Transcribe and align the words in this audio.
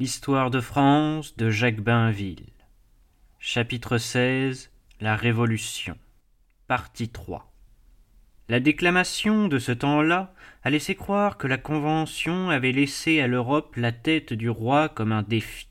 Histoire 0.00 0.50
de 0.50 0.60
France 0.60 1.36
de 1.36 1.50
Jacques 1.50 1.80
Bainville. 1.80 2.50
Chapitre 3.38 3.96
XVI 3.96 4.68
La 5.00 5.14
Révolution. 5.14 5.96
Partie 6.66 7.10
3. 7.10 7.54
La 8.48 8.58
déclamation 8.58 9.46
de 9.46 9.60
ce 9.60 9.70
temps-là 9.70 10.34
a 10.64 10.70
laissé 10.70 10.96
croire 10.96 11.38
que 11.38 11.46
la 11.46 11.58
Convention 11.58 12.50
avait 12.50 12.72
laissé 12.72 13.20
à 13.20 13.28
l'Europe 13.28 13.76
la 13.76 13.92
tête 13.92 14.32
du 14.32 14.50
roi 14.50 14.88
comme 14.88 15.12
un 15.12 15.22
défi. 15.22 15.68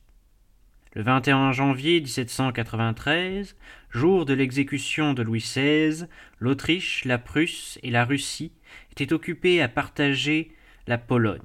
Le 0.94 1.04
21 1.04 1.52
janvier 1.52 2.00
1793, 2.00 3.58
jour 3.90 4.24
de 4.24 4.34
l'exécution 4.34 5.14
de 5.14 5.22
Louis 5.22 5.42
XVI, 5.42 6.06
l'Autriche, 6.40 7.04
la 7.04 7.18
Prusse 7.18 7.78
et 7.84 7.92
la 7.92 8.06
Russie 8.06 8.54
étaient 8.94 9.12
occupées 9.12 9.62
à 9.62 9.68
partager 9.68 10.56
la 10.88 10.98
Pologne. 10.98 11.42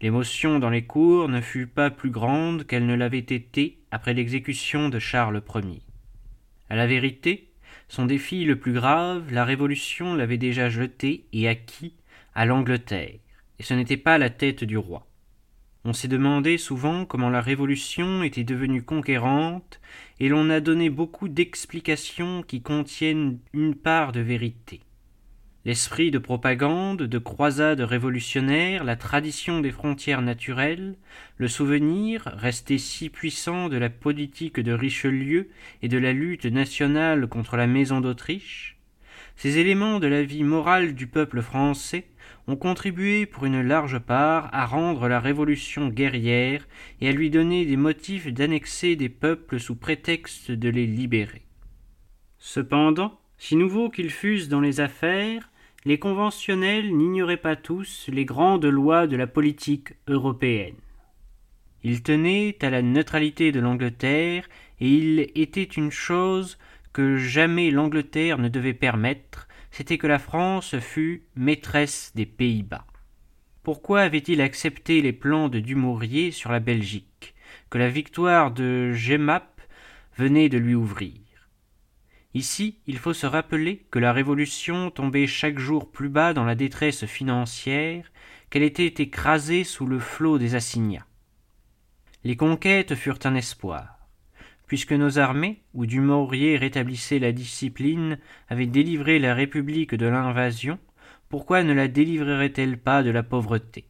L'émotion 0.00 0.60
dans 0.60 0.70
les 0.70 0.84
cours 0.84 1.28
ne 1.28 1.40
fut 1.40 1.66
pas 1.66 1.90
plus 1.90 2.10
grande 2.10 2.64
qu'elle 2.64 2.86
ne 2.86 2.94
l'avait 2.94 3.18
été 3.18 3.78
après 3.90 4.14
l'exécution 4.14 4.88
de 4.88 5.00
Charles 5.00 5.42
Ier. 5.56 5.82
À 6.70 6.76
la 6.76 6.86
vérité, 6.86 7.48
son 7.88 8.06
défi 8.06 8.44
le 8.44 8.56
plus 8.56 8.72
grave, 8.72 9.32
la 9.32 9.44
Révolution 9.44 10.14
l'avait 10.14 10.38
déjà 10.38 10.68
jeté 10.68 11.24
et 11.32 11.48
acquis 11.48 11.94
à 12.34 12.46
l'Angleterre, 12.46 13.18
et 13.58 13.62
ce 13.64 13.74
n'était 13.74 13.96
pas 13.96 14.18
la 14.18 14.30
tête 14.30 14.62
du 14.62 14.78
roi. 14.78 15.08
On 15.84 15.92
s'est 15.92 16.06
demandé 16.06 16.58
souvent 16.58 17.04
comment 17.04 17.30
la 17.30 17.40
Révolution 17.40 18.22
était 18.22 18.44
devenue 18.44 18.82
conquérante, 18.82 19.80
et 20.20 20.28
l'on 20.28 20.48
a 20.48 20.60
donné 20.60 20.90
beaucoup 20.90 21.26
d'explications 21.26 22.42
qui 22.42 22.62
contiennent 22.62 23.40
une 23.52 23.74
part 23.74 24.12
de 24.12 24.20
vérité. 24.20 24.80
L'esprit 25.64 26.10
de 26.10 26.18
propagande, 26.18 27.02
de 27.02 27.18
croisade 27.18 27.80
révolutionnaire, 27.80 28.84
la 28.84 28.96
tradition 28.96 29.60
des 29.60 29.72
frontières 29.72 30.22
naturelles, 30.22 30.96
le 31.36 31.48
souvenir, 31.48 32.22
resté 32.24 32.78
si 32.78 33.10
puissant 33.10 33.68
de 33.68 33.76
la 33.76 33.90
politique 33.90 34.60
de 34.60 34.72
Richelieu 34.72 35.50
et 35.82 35.88
de 35.88 35.98
la 35.98 36.12
lutte 36.12 36.46
nationale 36.46 37.26
contre 37.26 37.56
la 37.56 37.66
maison 37.66 38.00
d'Autriche, 38.00 38.78
ces 39.38 39.58
éléments 39.58 40.00
de 40.00 40.08
la 40.08 40.24
vie 40.24 40.42
morale 40.42 40.94
du 40.94 41.06
peuple 41.06 41.42
français 41.42 42.06
ont 42.48 42.56
contribué 42.56 43.26
pour 43.26 43.44
une 43.44 43.62
large 43.62 43.98
part 43.98 44.48
à 44.52 44.66
rendre 44.66 45.06
la 45.06 45.20
révolution 45.20 45.88
guerrière 45.88 46.66
et 47.00 47.08
à 47.08 47.12
lui 47.12 47.30
donner 47.30 47.64
des 47.64 47.76
motifs 47.76 48.32
d'annexer 48.32 48.96
des 48.96 49.08
peuples 49.08 49.60
sous 49.60 49.76
prétexte 49.76 50.50
de 50.50 50.68
les 50.68 50.86
libérer. 50.86 51.42
Cependant, 52.38 53.20
si 53.38 53.56
nouveaux 53.56 53.88
qu'ils 53.88 54.10
fussent 54.10 54.48
dans 54.48 54.60
les 54.60 54.80
affaires, 54.80 55.50
les 55.84 55.98
conventionnels 55.98 56.96
n'ignoraient 56.96 57.36
pas 57.36 57.56
tous 57.56 58.08
les 58.12 58.24
grandes 58.24 58.66
lois 58.66 59.06
de 59.06 59.16
la 59.16 59.26
politique 59.26 59.94
européenne. 60.08 60.74
Ils 61.84 62.02
tenaient 62.02 62.56
à 62.60 62.70
la 62.70 62.82
neutralité 62.82 63.52
de 63.52 63.60
l'Angleterre, 63.60 64.48
et 64.80 64.88
il 64.88 65.30
était 65.36 65.62
une 65.62 65.92
chose 65.92 66.58
que 66.92 67.16
jamais 67.16 67.70
l'Angleterre 67.70 68.38
ne 68.38 68.48
devait 68.48 68.74
permettre, 68.74 69.46
c'était 69.70 69.98
que 69.98 70.06
la 70.06 70.18
France 70.18 70.76
fût 70.78 71.22
maîtresse 71.36 72.12
des 72.16 72.26
Pays-Bas. 72.26 72.86
Pourquoi 73.62 74.00
avait-il 74.00 74.40
accepté 74.40 75.00
les 75.02 75.12
plans 75.12 75.48
de 75.48 75.60
Dumouriez 75.60 76.32
sur 76.32 76.50
la 76.50 76.60
Belgique, 76.60 77.34
que 77.70 77.78
la 77.78 77.88
victoire 77.88 78.50
de 78.50 78.92
Gemap 78.92 79.60
venait 80.16 80.48
de 80.48 80.58
lui 80.58 80.74
ouvrir? 80.74 81.27
Ici, 82.34 82.78
il 82.86 82.98
faut 82.98 83.14
se 83.14 83.26
rappeler 83.26 83.86
que 83.90 83.98
la 83.98 84.12
Révolution 84.12 84.90
tombait 84.90 85.26
chaque 85.26 85.58
jour 85.58 85.90
plus 85.90 86.10
bas 86.10 86.34
dans 86.34 86.44
la 86.44 86.54
détresse 86.54 87.06
financière, 87.06 88.12
qu'elle 88.50 88.62
était 88.62 89.02
écrasée 89.02 89.64
sous 89.64 89.86
le 89.86 89.98
flot 89.98 90.38
des 90.38 90.54
assignats. 90.54 91.06
Les 92.24 92.36
conquêtes 92.36 92.94
furent 92.94 93.18
un 93.24 93.34
espoir. 93.34 93.98
Puisque 94.66 94.92
nos 94.92 95.18
armées, 95.18 95.62
où 95.72 95.86
Dumouriez 95.86 96.58
rétablissait 96.58 97.18
la 97.18 97.32
discipline, 97.32 98.18
avaient 98.48 98.66
délivré 98.66 99.18
la 99.18 99.34
République 99.34 99.94
de 99.94 100.06
l'invasion, 100.06 100.78
pourquoi 101.30 101.62
ne 101.62 101.72
la 101.72 101.88
délivrerait-elle 101.88 102.78
pas 102.78 103.02
de 103.02 103.10
la 103.10 103.22
pauvreté? 103.22 103.86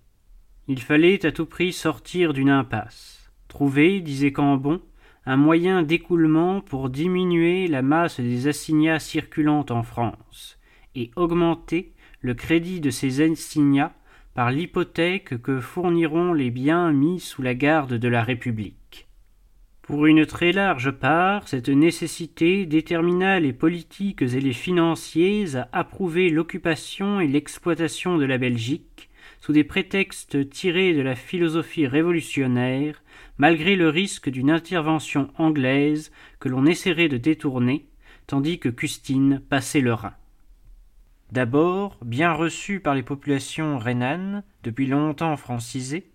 Il 0.68 0.80
fallait 0.80 1.24
à 1.26 1.32
tout 1.32 1.46
prix 1.46 1.72
sortir 1.72 2.32
d'une 2.32 2.50
impasse. 2.50 3.30
Trouver, 3.48 4.00
disait 4.00 4.32
Cambon, 4.32 4.82
un 5.28 5.36
moyen 5.36 5.82
d'écoulement 5.82 6.62
pour 6.62 6.88
diminuer 6.88 7.66
la 7.66 7.82
masse 7.82 8.18
des 8.18 8.46
assignats 8.48 8.98
circulant 8.98 9.66
en 9.68 9.82
France 9.82 10.58
et 10.94 11.10
augmenter 11.16 11.92
le 12.22 12.32
crédit 12.32 12.80
de 12.80 12.88
ces 12.88 13.20
assignats 13.20 13.92
par 14.32 14.50
l'hypothèque 14.50 15.42
que 15.42 15.60
fourniront 15.60 16.32
les 16.32 16.50
biens 16.50 16.92
mis 16.92 17.20
sous 17.20 17.42
la 17.42 17.54
garde 17.54 17.92
de 17.92 18.08
la 18.08 18.22
République. 18.22 19.06
Pour 19.82 20.06
une 20.06 20.24
très 20.24 20.52
large 20.52 20.92
part, 20.92 21.46
cette 21.46 21.68
nécessité 21.68 22.64
détermina 22.64 23.38
les 23.38 23.52
politiques 23.52 24.22
et 24.22 24.40
les 24.40 24.54
financiers 24.54 25.56
à 25.56 25.68
approuver 25.72 26.30
l'occupation 26.30 27.20
et 27.20 27.26
l'exploitation 27.26 28.16
de 28.16 28.24
la 28.24 28.38
Belgique 28.38 29.10
sous 29.42 29.52
des 29.52 29.64
prétextes 29.64 30.48
tirés 30.48 30.94
de 30.94 31.02
la 31.02 31.14
philosophie 31.14 31.86
révolutionnaire 31.86 33.02
malgré 33.38 33.76
le 33.76 33.88
risque 33.88 34.28
d'une 34.28 34.50
intervention 34.50 35.30
anglaise 35.38 36.12
que 36.40 36.48
l'on 36.48 36.66
essaierait 36.66 37.08
de 37.08 37.16
détourner, 37.16 37.86
tandis 38.26 38.58
que 38.58 38.68
Custine 38.68 39.40
passait 39.48 39.80
le 39.80 39.94
Rhin. 39.94 40.14
D'abord, 41.32 41.98
bien 42.04 42.32
reçu 42.32 42.80
par 42.80 42.94
les 42.94 43.02
populations 43.02 43.78
rhénanes, 43.78 44.42
depuis 44.62 44.86
longtemps 44.86 45.36
francisées, 45.36 46.10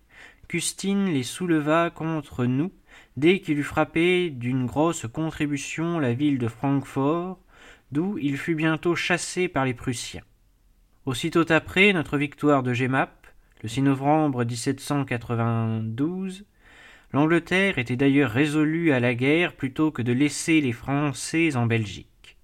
Custine 0.48 1.06
les 1.06 1.22
souleva 1.22 1.90
contre 1.90 2.44
nous 2.44 2.72
dès 3.16 3.40
qu'il 3.40 3.58
eut 3.58 3.64
frappé 3.64 4.30
d'une 4.30 4.66
grosse 4.66 5.06
contribution 5.06 5.98
la 5.98 6.14
ville 6.14 6.38
de 6.38 6.48
Francfort, 6.48 7.38
d'où 7.92 8.18
il 8.18 8.36
fut 8.36 8.54
bientôt 8.54 8.94
chassé 8.94 9.48
par 9.48 9.64
les 9.64 9.74
Prussiens. 9.74 10.22
Aussitôt 11.06 11.50
après 11.50 11.92
notre 11.92 12.18
victoire 12.18 12.62
de 12.62 12.72
Gemap, 12.72 13.26
le 13.62 13.68
6 13.68 13.82
novembre 13.82 14.44
1792, 14.44 16.44
L'Angleterre 17.14 17.78
était 17.78 17.94
d'ailleurs 17.94 18.32
résolue 18.32 18.90
à 18.90 18.98
la 18.98 19.14
guerre 19.14 19.54
plutôt 19.54 19.92
que 19.92 20.02
de 20.02 20.12
laisser 20.12 20.60
les 20.60 20.72
Français 20.72 21.54
en 21.54 21.64
Belgique. 21.64 22.36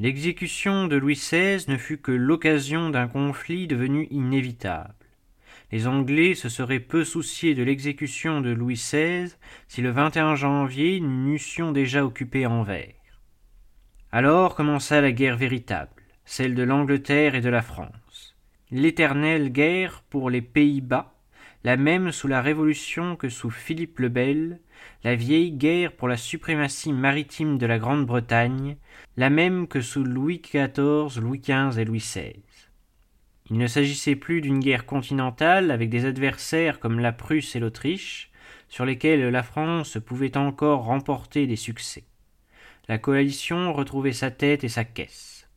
L'exécution 0.00 0.88
de 0.88 0.96
Louis 0.96 1.14
XVI 1.14 1.64
ne 1.68 1.76
fut 1.76 1.98
que 1.98 2.10
l'occasion 2.10 2.90
d'un 2.90 3.06
conflit 3.06 3.68
devenu 3.68 4.08
inévitable. 4.10 4.92
Les 5.70 5.86
Anglais 5.86 6.34
se 6.34 6.48
seraient 6.48 6.80
peu 6.80 7.04
souciés 7.04 7.54
de 7.54 7.62
l'exécution 7.62 8.40
de 8.40 8.50
Louis 8.50 8.74
XVI 8.74 9.36
si 9.68 9.82
le 9.82 9.90
21 9.90 10.34
janvier 10.34 10.98
nous 10.98 11.30
n'eussions 11.30 11.70
déjà 11.70 12.04
occupé 12.04 12.44
Anvers. 12.44 12.92
Alors 14.10 14.56
commença 14.56 15.00
la 15.00 15.12
guerre 15.12 15.36
véritable, 15.36 16.02
celle 16.24 16.56
de 16.56 16.64
l'Angleterre 16.64 17.36
et 17.36 17.40
de 17.40 17.50
la 17.50 17.62
France. 17.62 18.36
L'éternelle 18.72 19.52
guerre 19.52 20.02
pour 20.10 20.28
les 20.28 20.42
Pays-Bas, 20.42 21.15
la 21.66 21.76
même 21.76 22.12
sous 22.12 22.28
la 22.28 22.42
Révolution 22.42 23.16
que 23.16 23.28
sous 23.28 23.50
Philippe 23.50 23.98
le 23.98 24.08
Bel, 24.08 24.60
la 25.02 25.16
vieille 25.16 25.50
guerre 25.50 25.90
pour 25.90 26.06
la 26.06 26.16
suprématie 26.16 26.92
maritime 26.92 27.58
de 27.58 27.66
la 27.66 27.80
Grande-Bretagne, 27.80 28.76
la 29.16 29.30
même 29.30 29.66
que 29.66 29.80
sous 29.80 30.04
Louis 30.04 30.40
XIV, 30.40 31.20
Louis 31.20 31.40
XV 31.40 31.76
et 31.80 31.84
Louis 31.84 31.98
XVI. 31.98 32.40
Il 33.50 33.58
ne 33.58 33.66
s'agissait 33.66 34.14
plus 34.14 34.42
d'une 34.42 34.60
guerre 34.60 34.86
continentale 34.86 35.72
avec 35.72 35.90
des 35.90 36.04
adversaires 36.04 36.78
comme 36.78 37.00
la 37.00 37.10
Prusse 37.10 37.56
et 37.56 37.58
l'Autriche, 37.58 38.30
sur 38.68 38.84
lesquels 38.84 39.28
la 39.28 39.42
France 39.42 39.98
pouvait 39.98 40.36
encore 40.36 40.84
remporter 40.84 41.48
des 41.48 41.56
succès. 41.56 42.04
La 42.86 42.98
coalition 42.98 43.72
retrouvait 43.72 44.12
sa 44.12 44.30
tête 44.30 44.62
et 44.62 44.68
sa 44.68 44.84
caisse. 44.84 45.48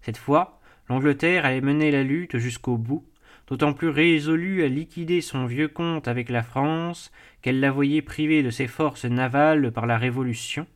Cette 0.00 0.18
fois, 0.18 0.60
l'Angleterre 0.88 1.46
allait 1.46 1.60
mener 1.60 1.92
la 1.92 2.02
lutte 2.02 2.38
jusqu'au 2.38 2.76
bout, 2.76 3.06
d'autant 3.52 3.74
plus 3.74 3.90
résolue 3.90 4.64
à 4.64 4.68
liquider 4.68 5.20
son 5.20 5.44
vieux 5.44 5.68
compte 5.68 6.08
avec 6.08 6.30
la 6.30 6.42
France 6.42 7.12
qu'elle 7.42 7.60
la 7.60 7.70
voyait 7.70 8.00
privée 8.00 8.42
de 8.42 8.48
ses 8.48 8.66
forces 8.66 9.04
navales 9.04 9.72
par 9.72 9.84
la 9.84 9.98
Révolution, 9.98 10.66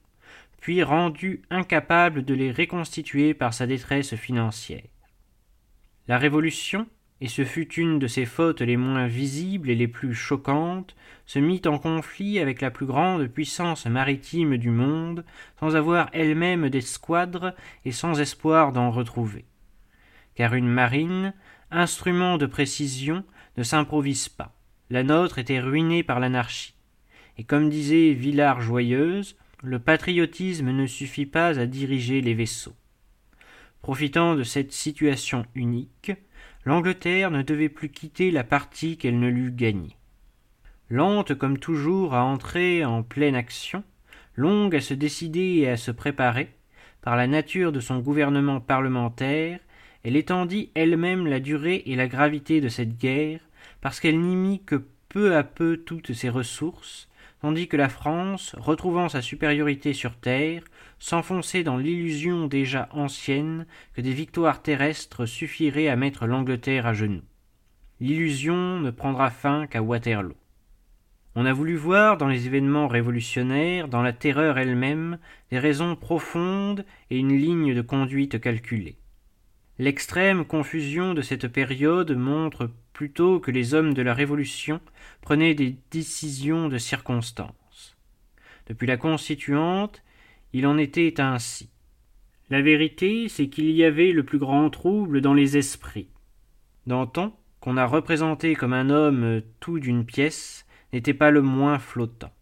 puis 0.61 0.82
rendue 0.82 1.40
incapable 1.49 2.23
de 2.23 2.34
les 2.34 2.52
reconstituer 2.52 3.32
par 3.32 3.55
sa 3.55 3.67
détresse 3.67 4.14
financière. 4.14 4.82
La 6.06 6.19
Révolution, 6.19 6.87
et 7.23 7.28
ce 7.28 7.46
fut 7.46 7.73
une 7.76 7.99
de 7.99 8.08
ses 8.08 8.26
fautes 8.26 8.61
les 8.61 8.76
moins 8.76 9.06
visibles 9.06 9.70
et 9.70 9.75
les 9.75 9.88
plus 9.88 10.12
choquantes, 10.12 10.94
se 11.25 11.38
mit 11.38 11.62
en 11.64 11.78
conflit 11.78 12.40
avec 12.40 12.61
la 12.61 12.70
plus 12.70 12.84
grande 12.84 13.26
puissance 13.26 13.87
maritime 13.87 14.58
du 14.58 14.69
monde, 14.69 15.25
sans 15.61 15.76
avoir 15.76 16.11
elle-même 16.12 16.69
d'escadre 16.69 17.55
et 17.87 17.93
sans 17.93 18.20
espoir 18.20 18.73
d'en 18.73 18.90
retrouver. 18.90 19.46
Car 20.34 20.52
une 20.52 20.69
marine, 20.69 21.32
instrument 21.70 22.38
de 22.38 22.46
précision, 22.46 23.24
ne 23.56 23.62
s'improvise 23.62 24.28
pas. 24.28 24.54
La 24.90 25.02
nôtre 25.02 25.38
était 25.38 25.60
ruinée 25.60 26.02
par 26.02 26.20
l'anarchie. 26.20 26.74
Et 27.38 27.44
comme 27.44 27.68
disait 27.68 28.12
Villard 28.12 28.60
Joyeuse, 28.60 29.36
le 29.62 29.78
patriotisme 29.78 30.70
ne 30.70 30.86
suffit 30.86 31.26
pas 31.26 31.58
à 31.58 31.66
diriger 31.66 32.20
les 32.20 32.34
vaisseaux. 32.34 32.76
Profitant 33.82 34.34
de 34.34 34.42
cette 34.42 34.72
situation 34.72 35.44
unique, 35.54 36.12
l'Angleterre 36.64 37.30
ne 37.30 37.42
devait 37.42 37.68
plus 37.68 37.88
quitter 37.88 38.30
la 38.30 38.44
partie 38.44 38.96
qu'elle 38.96 39.18
ne 39.18 39.28
l'eût 39.28 39.52
gagnée. 39.52 39.96
lente 40.88 41.34
comme 41.34 41.58
toujours 41.58 42.14
à 42.14 42.24
entrer 42.24 42.84
en 42.84 43.02
pleine 43.02 43.34
action, 43.34 43.82
longue 44.34 44.76
à 44.76 44.80
se 44.80 44.94
décider 44.94 45.58
et 45.58 45.70
à 45.70 45.76
se 45.76 45.90
préparer, 45.90 46.54
par 47.02 47.16
la 47.16 47.26
nature 47.26 47.72
de 47.72 47.80
son 47.80 47.98
gouvernement 47.98 48.60
parlementaire, 48.60 49.60
elle 50.06 50.14
étendit 50.14 50.70
elle-même 50.76 51.26
la 51.26 51.41
durée 51.41 51.82
et 51.87 51.97
la 51.97 52.06
gravité 52.06 52.61
de 52.61 52.69
cette 52.69 52.97
guerre, 52.97 53.41
parce 53.81 53.99
qu'elle 53.99 54.20
n'y 54.20 54.37
mit 54.37 54.62
que 54.62 54.85
peu 55.08 55.35
à 55.35 55.43
peu 55.43 55.79
toutes 55.79 56.12
ses 56.12 56.29
ressources, 56.29 57.08
tandis 57.41 57.67
que 57.67 57.76
la 57.76 57.88
France, 57.88 58.55
retrouvant 58.56 59.08
sa 59.08 59.20
supériorité 59.20 59.94
sur 59.94 60.14
terre, 60.14 60.62
s'enfonçait 61.00 61.64
dans 61.64 61.76
l'illusion 61.76 62.47
déjà 62.47 62.88
ancienne 62.93 63.67
que 63.94 64.00
des 64.00 64.12
victoires 64.12 64.62
terrestres 64.62 65.26
suffiraient 65.26 65.88
à 65.88 65.97
mettre 65.97 66.29
l'Angleterre 66.29 66.87
à 66.87 66.94
genoux. 66.94 67.25
L'illusion 67.99 68.79
ne 68.79 68.93
prendra 68.93 69.31
fin 69.31 69.67
qu'à 69.67 69.82
Waterloo. 69.82 70.37
On 71.35 71.47
a 71.47 71.52
voulu 71.52 71.75
voir 71.75 72.17
dans 72.17 72.29
les 72.29 72.47
événements 72.47 72.87
révolutionnaires, 72.87 73.88
dans 73.88 74.02
la 74.02 74.12
terreur 74.12 74.56
elle-même, 74.56 75.19
des 75.50 75.59
raisons 75.59 75.97
profondes 75.97 76.87
et 77.11 77.19
une 77.19 77.37
ligne 77.37 77.75
de 77.75 77.82
conduite 77.82 78.41
calculée. 78.41 78.99
L'extrême 79.78 80.46
confusion 80.46 81.12
de 81.12 81.20
cette 81.20 81.49
période 81.49 82.12
montre 82.12 82.70
plutôt 82.94 83.40
que 83.40 83.50
les 83.50 83.75
hommes 83.75 83.93
de 83.93 84.00
la 84.00 84.14
Révolution 84.14 84.81
prenaient 85.20 85.55
des 85.55 85.76
décisions 85.90 86.69
de 86.69 86.78
circonstance. 86.78 87.96
Depuis 88.69 88.87
la 88.87 88.96
Constituante, 88.96 90.02
il 90.55 90.67
en 90.67 90.78
était 90.78 91.20
ainsi. 91.20 91.69
La 92.49 92.62
vérité, 92.62 93.28
c'est 93.28 93.49
qu'il 93.49 93.70
y 93.70 93.84
avait 93.84 94.12
le 94.12 94.23
plus 94.23 94.38
grand 94.38 94.70
trouble 94.70 95.20
dans 95.20 95.34
les 95.34 95.58
esprits. 95.58 96.08
Danton, 96.87 97.32
qu'on 97.61 97.76
a 97.76 97.84
représenté 97.84 98.55
comme 98.55 98.73
un 98.73 98.88
homme 98.88 99.43
tout 99.61 99.78
d'une 99.78 100.06
pièce, 100.06 100.64
n'était 100.93 101.12
pas 101.12 101.31
le 101.31 101.43
moins 101.43 101.78
flottant. 101.78 102.32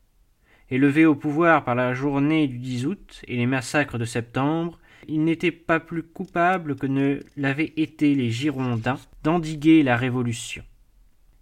Élevé 0.70 1.04
au 1.04 1.14
pouvoir 1.14 1.64
par 1.64 1.75
la 1.75 1.94
journée 1.94 2.46
du 2.46 2.58
10 2.58 2.86
août 2.86 3.22
et 3.26 3.36
les 3.36 3.46
massacres 3.46 3.98
de 3.98 4.04
septembre, 4.04 4.78
il 5.08 5.24
n'était 5.24 5.52
pas 5.52 5.80
plus 5.80 6.02
coupable 6.02 6.76
que 6.76 6.86
ne 6.86 7.20
l'avaient 7.36 7.72
été 7.76 8.14
les 8.14 8.30
Girondins 8.30 8.98
d'endiguer 9.22 9.82
la 9.82 9.96
Révolution. 9.96 10.64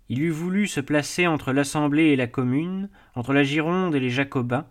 Il 0.09 0.23
eût 0.23 0.31
voulu 0.31 0.67
se 0.67 0.81
placer 0.81 1.27
entre 1.27 1.53
l'Assemblée 1.53 2.09
et 2.09 2.17
la 2.17 2.27
Commune, 2.27 2.89
entre 3.15 3.33
la 3.33 3.45
Gironde 3.45 3.95
et 3.95 4.01
les 4.01 4.11
Jacobins, 4.11 4.67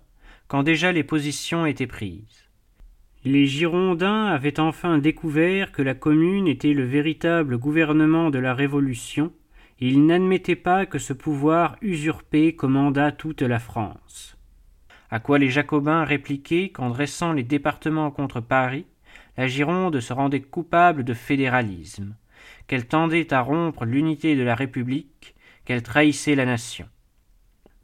quand 0.47 0.63
déjà 0.63 0.91
les 0.91 1.03
positions 1.03 1.65
étaient 1.65 1.87
prises. 1.87 2.49
Les 3.23 3.45
Girondins 3.45 4.25
avaient 4.25 4.59
enfin 4.59 4.97
découvert 4.97 5.71
que 5.71 5.81
la 5.81 5.93
Commune 5.93 6.47
était 6.47 6.73
le 6.73 6.85
véritable 6.85 7.57
gouvernement 7.57 8.29
de 8.31 8.39
la 8.39 8.53
Révolution, 8.53 9.31
et 9.79 9.87
ils 9.87 10.05
n'admettaient 10.05 10.55
pas 10.55 10.85
que 10.85 10.99
ce 10.99 11.13
pouvoir 11.13 11.75
usurpé 11.81 12.55
commandât 12.55 13.11
toute 13.11 13.41
la 13.41 13.59
France. 13.59 14.37
À 15.11 15.19
quoi 15.19 15.37
les 15.39 15.49
Jacobins 15.49 16.05
répliquaient 16.05 16.69
qu'en 16.69 16.89
dressant 16.89 17.33
les 17.33 17.43
départements 17.43 18.11
contre 18.11 18.39
Paris, 18.39 18.85
la 19.35 19.45
Gironde 19.45 19.99
se 19.99 20.13
rendait 20.13 20.41
coupable 20.41 21.03
de 21.03 21.13
fédéralisme, 21.13 22.15
qu'elle 22.67 22.87
tendait 22.87 23.33
à 23.33 23.41
rompre 23.41 23.83
l'unité 23.83 24.37
de 24.37 24.43
la 24.43 24.55
République, 24.55 25.35
qu'elle 25.65 25.83
trahissait 25.83 26.35
la 26.35 26.45
nation. 26.45 26.87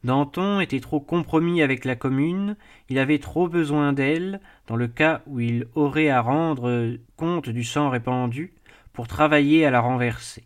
Danton 0.05 0.61
était 0.61 0.79
trop 0.79 1.01
compromis 1.01 1.61
avec 1.61 1.83
la 1.83 1.97
commune, 1.97 2.55
il 2.87 2.97
avait 2.97 3.19
trop 3.19 3.49
besoin 3.49 3.91
d'elle, 3.91 4.39
dans 4.67 4.77
le 4.77 4.87
cas 4.87 5.21
où 5.27 5.41
il 5.41 5.67
aurait 5.75 6.09
à 6.09 6.21
rendre 6.21 6.95
compte 7.17 7.49
du 7.49 7.65
sang 7.65 7.89
répandu, 7.89 8.53
pour 8.93 9.09
travailler 9.09 9.65
à 9.65 9.71
la 9.71 9.81
renverser. 9.81 10.45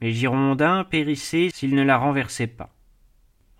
Mais 0.00 0.10
Girondin 0.10 0.82
périssait 0.82 1.50
s'il 1.54 1.76
ne 1.76 1.84
la 1.84 1.96
renversait 1.96 2.48
pas. 2.48 2.70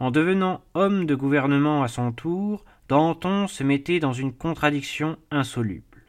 En 0.03 0.11
devenant 0.11 0.65
homme 0.75 1.07
de 1.07 1.15
gouvernement 1.15 1.85
à 1.85 1.87
son 1.87 2.11
tour, 2.11 2.65
Danton 2.89 3.47
se 3.47 3.63
mettait 3.63 4.01
dans 4.01 4.13
une 4.13 4.33
contradiction 4.33 5.17
insoluble. 5.31 6.03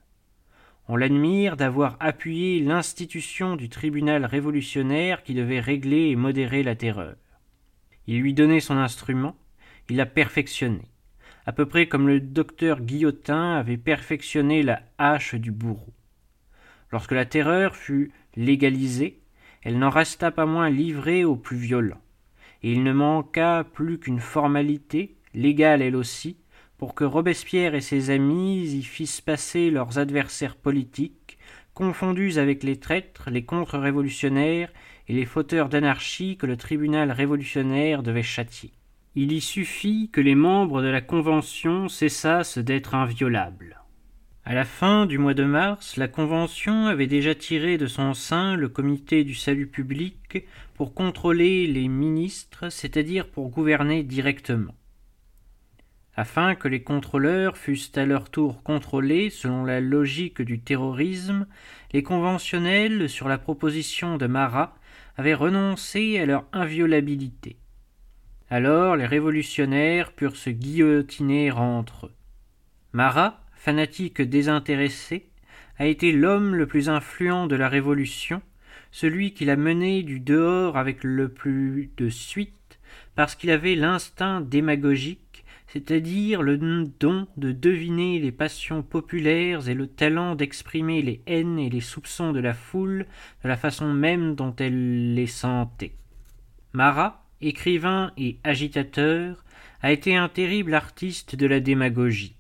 On 0.88 0.95
l'admire 0.95 1.57
d'avoir 1.57 1.98
appuyé 2.00 2.60
l'institution 2.60 3.56
du 3.56 3.69
tribunal 3.69 4.25
révolutionnaire 4.25 5.22
qui 5.22 5.36
devait 5.36 5.60
régler 5.60 6.10
et 6.10 6.16
modérer 6.16 6.63
la 6.63 6.75
terreur. 6.75 7.18
Il 8.07 8.19
lui 8.19 8.34
donnait 8.34 8.62
son 8.62 8.78
instrument, 8.78 9.36
il 9.88 9.98
l'a 9.98 10.07
perfectionné, 10.07 10.90
à 11.45 11.51
peu 11.51 11.68
près 11.68 11.86
comme 11.86 12.07
le 12.07 12.19
docteur 12.19 12.81
Guillotin 12.81 13.57
avait 13.57 13.78
perfectionné 13.78 14.63
la 14.63 14.81
hache 14.98 15.36
du 15.36 15.51
bourreau. 15.51 15.94
Lorsque 16.92 17.12
la 17.12 17.25
terreur 17.25 17.75
fut 17.75 18.12
légalisée, 18.36 19.19
elle 19.62 19.78
n'en 19.78 19.92
resta 19.92 20.31
pas 20.31 20.48
moins 20.48 20.72
livrée 20.72 21.25
aux 21.25 21.36
plus 21.36 21.57
violents 21.57 22.01
il 22.63 22.83
ne 22.83 22.94
manqua 22.94 23.65
plus 23.65 24.00
qu'une 24.00 24.19
formalité, 24.19 25.18
légale 25.33 25.81
elle 25.81 25.95
aussi, 25.95 26.38
pour 26.77 26.95
que 26.95 27.04
Robespierre 27.04 27.75
et 27.75 27.81
ses 27.81 28.10
amis 28.10 28.74
y 28.74 28.83
fissent 28.83 29.21
passer 29.21 29.69
leurs 29.69 30.00
adversaires 30.00 30.56
politiques, 30.56 31.38
confondus 31.74 32.38
avec 32.38 32.63
les 32.63 32.77
traîtres, 32.77 33.30
les 33.30 33.44
contre-révolutionnaires 33.44 34.71
et 35.07 35.13
les 35.13 35.25
fauteurs 35.25 35.69
d'anarchie 35.69 36.38
que 36.38 36.45
le 36.45 36.57
tribunal 36.57 37.12
révolutionnaire 37.12 38.04
devait 38.04 38.24
châtier. 38.24 38.71
Il 39.16 39.31
y 39.31 39.42
suffit 39.42 40.09
que 40.12 40.21
les 40.21 40.36
membres 40.36 40.81
de 40.81 40.88
la 40.88 41.01
Convention 41.01 41.88
cessassent 41.88 42.57
d'être 42.57 42.95
inviolables. 42.95 43.82
À 44.45 44.54
la 44.54 44.66
fin 44.66 45.06
du 45.06 45.18
mois 45.18 45.34
de 45.34 45.45
mars, 45.45 45.95
la 45.95 46.10
Convention 46.10 46.88
avait 46.88 47.07
déjà 47.07 47.34
tiré 47.34 47.78
de 47.78 47.88
son 47.88 48.13
sein 48.13 48.57
le 48.57 48.68
Comité 48.68 49.24
du 49.24 49.36
salut 49.36 49.68
public 49.68 50.44
pour 50.74 50.94
contrôler 50.94 51.66
les 51.66 51.88
ministres, 51.88 52.68
c'est-à-dire 52.68 53.30
pour 53.30 53.50
gouverner 53.50 54.04
directement. 54.04 54.75
Afin 56.18 56.56
que 56.56 56.68
les 56.68 56.84
contrôleurs 56.84 57.56
fussent 57.56 57.98
à 57.98 58.06
leur 58.06 58.30
tour 58.30 58.63
contrôlés 58.63 59.30
selon 59.30 59.63
la 59.63 59.80
logique 59.80 60.42
du 60.42 60.60
terrorisme, 60.60 61.48
les 61.94 62.04
conventionnels, 62.04 63.07
sur 63.07 63.30
la 63.30 63.38
proposition 63.38 64.18
de 64.18 64.28
Marat, 64.28 64.75
avaient 65.16 65.34
renoncé 65.34 66.19
à 66.19 66.25
leur 66.25 66.45
inviolabilité. 66.51 67.56
Alors 68.50 68.98
les 68.98 69.06
révolutionnaires 69.06 70.12
purent 70.12 70.36
se 70.36 70.50
guillotiner 70.50 71.50
entre 71.51 72.07
eux. 72.07 72.13
Marat, 72.92 73.43
fanatique 73.63 74.21
désintéressé, 74.21 75.30
a 75.80 75.86
été 75.86 76.12
l'homme 76.12 76.54
le 76.54 76.68
plus 76.68 76.89
influent 76.89 77.48
de 77.48 77.56
la 77.56 77.69
Révolution, 77.69 78.42
celui 78.92 79.33
qui 79.33 79.45
l'a 79.45 79.56
mené 79.56 80.04
du 80.04 80.19
dehors 80.19 80.77
avec 80.77 81.01
le 81.06 81.30
plus 81.30 81.89
de 81.95 82.10
suite, 82.10 82.77
parce 83.15 83.36
qu'il 83.36 83.51
avait 83.51 83.75
l'instinct 83.75 84.42
démagogique, 84.42 85.45
c'est-à-dire 85.68 86.42
le 86.42 86.57
don 86.57 87.26
de 87.38 87.54
deviner 87.54 88.19
les 88.19 88.33
passions 88.33 88.83
populaires 88.83 89.69
et 89.69 89.76
le 89.76 89.88
talent 89.88 90.35
d'exprimer 90.35 91.02
les 91.02 91.21
haines 91.26 91.57
et 91.57 91.69
les 91.69 91.80
soupçons 91.80 92.33
de 92.33 92.42
la 92.42 92.54
foule 92.54 93.06
de 93.45 93.47
la 93.47 93.56
façon 93.56 93.94
même 93.94 94.35
dont 94.35 94.54
elle 94.57 95.14
les 95.14 95.28
sentait. 95.28 95.95
Marat, 96.73 97.23
écrivain 97.40 98.11
et 98.18 98.40
agitateur, 98.44 99.45
a 99.81 99.94
été 99.94 100.18
un 100.18 100.28
terrible 100.28 100.73
artiste 100.73 101.38
de 101.38 101.45
la 101.45 101.61
démagogie. 101.61 102.35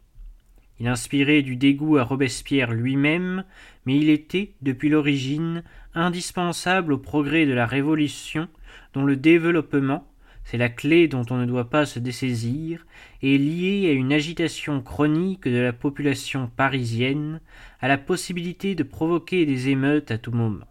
Il 0.79 0.87
inspirait 0.87 1.43
du 1.43 1.55
dégoût 1.55 1.97
à 1.97 2.03
Robespierre 2.03 2.73
lui-même, 2.73 3.43
mais 3.85 3.97
il 3.97 4.09
était, 4.09 4.53
depuis 4.61 4.89
l'origine, 4.89 5.63
indispensable 5.93 6.93
au 6.93 6.97
progrès 6.97 7.45
de 7.45 7.53
la 7.53 7.65
Révolution, 7.65 8.47
dont 8.93 9.05
le 9.05 9.15
développement, 9.15 10.07
c'est 10.43 10.57
la 10.57 10.69
clé 10.69 11.07
dont 11.07 11.25
on 11.29 11.37
ne 11.37 11.45
doit 11.45 11.69
pas 11.69 11.85
se 11.85 11.99
dessaisir, 11.99 12.85
est 13.21 13.37
lié 13.37 13.87
à 13.89 13.93
une 13.93 14.11
agitation 14.11 14.81
chronique 14.81 15.47
de 15.47 15.59
la 15.59 15.73
population 15.73 16.49
parisienne, 16.55 17.39
à 17.79 17.87
la 17.87 17.97
possibilité 17.97 18.75
de 18.75 18.83
provoquer 18.83 19.45
des 19.45 19.69
émeutes 19.69 20.11
à 20.11 20.17
tout 20.17 20.31
moment. 20.31 20.65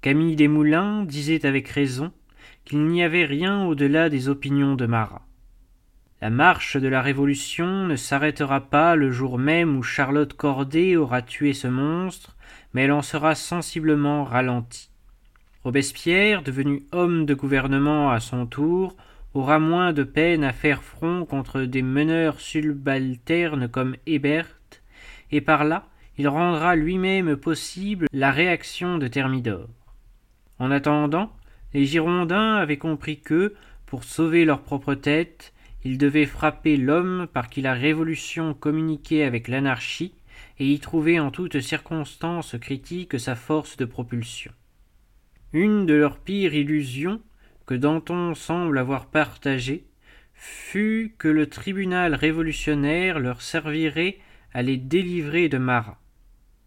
Camille 0.00 0.36
Desmoulins 0.36 1.04
disait 1.04 1.44
avec 1.44 1.68
raison 1.68 2.12
qu'il 2.64 2.86
n'y 2.86 3.02
avait 3.02 3.24
rien 3.24 3.64
au-delà 3.66 4.08
des 4.08 4.28
opinions 4.28 4.74
de 4.74 4.86
Marat. 4.86 5.27
La 6.20 6.30
marche 6.30 6.76
de 6.76 6.88
la 6.88 7.00
Révolution 7.00 7.86
ne 7.86 7.94
s'arrêtera 7.94 8.60
pas 8.60 8.96
le 8.96 9.12
jour 9.12 9.38
même 9.38 9.76
où 9.76 9.84
Charlotte 9.84 10.32
Corday 10.32 10.96
aura 10.96 11.22
tué 11.22 11.52
ce 11.52 11.68
monstre, 11.68 12.34
mais 12.74 12.82
elle 12.82 12.92
en 12.92 13.02
sera 13.02 13.36
sensiblement 13.36 14.24
ralentie. 14.24 14.90
Robespierre, 15.62 16.42
devenu 16.42 16.82
homme 16.90 17.24
de 17.24 17.34
gouvernement 17.34 18.10
à 18.10 18.18
son 18.18 18.46
tour, 18.46 18.96
aura 19.32 19.60
moins 19.60 19.92
de 19.92 20.02
peine 20.02 20.42
à 20.42 20.52
faire 20.52 20.82
front 20.82 21.24
contre 21.24 21.60
des 21.60 21.82
meneurs 21.82 22.40
subalternes 22.40 23.68
comme 23.68 23.94
Hébert, 24.06 24.58
et 25.30 25.40
par 25.40 25.62
là 25.62 25.86
il 26.16 26.26
rendra 26.26 26.74
lui-même 26.74 27.36
possible 27.36 28.08
la 28.12 28.32
réaction 28.32 28.98
de 28.98 29.06
Thermidor. 29.06 29.68
En 30.58 30.72
attendant, 30.72 31.30
les 31.74 31.86
Girondins 31.86 32.56
avaient 32.56 32.76
compris 32.76 33.20
que, 33.20 33.54
pour 33.86 34.02
sauver 34.02 34.44
leur 34.44 34.62
propre 34.62 34.94
tête, 34.94 35.52
il 35.88 35.96
devait 35.96 36.26
frapper 36.26 36.76
l'homme 36.76 37.26
par 37.32 37.48
qui 37.48 37.62
la 37.62 37.72
révolution 37.72 38.52
communiquait 38.52 39.22
avec 39.22 39.48
l'anarchie 39.48 40.12
et 40.58 40.70
y 40.70 40.78
trouver 40.80 41.18
en 41.18 41.30
toutes 41.30 41.60
circonstances 41.60 42.56
critiques 42.60 43.18
sa 43.18 43.34
force 43.34 43.78
de 43.78 43.86
propulsion. 43.86 44.52
Une 45.54 45.86
de 45.86 45.94
leurs 45.94 46.18
pires 46.18 46.52
illusions 46.52 47.22
que 47.64 47.72
Danton 47.72 48.34
semble 48.34 48.76
avoir 48.76 49.06
partagé 49.06 49.86
fut 50.34 51.14
que 51.16 51.26
le 51.26 51.46
tribunal 51.46 52.14
révolutionnaire 52.14 53.18
leur 53.18 53.40
servirait 53.40 54.18
à 54.52 54.60
les 54.60 54.76
délivrer 54.76 55.48
de 55.48 55.56
Marat. 55.56 55.98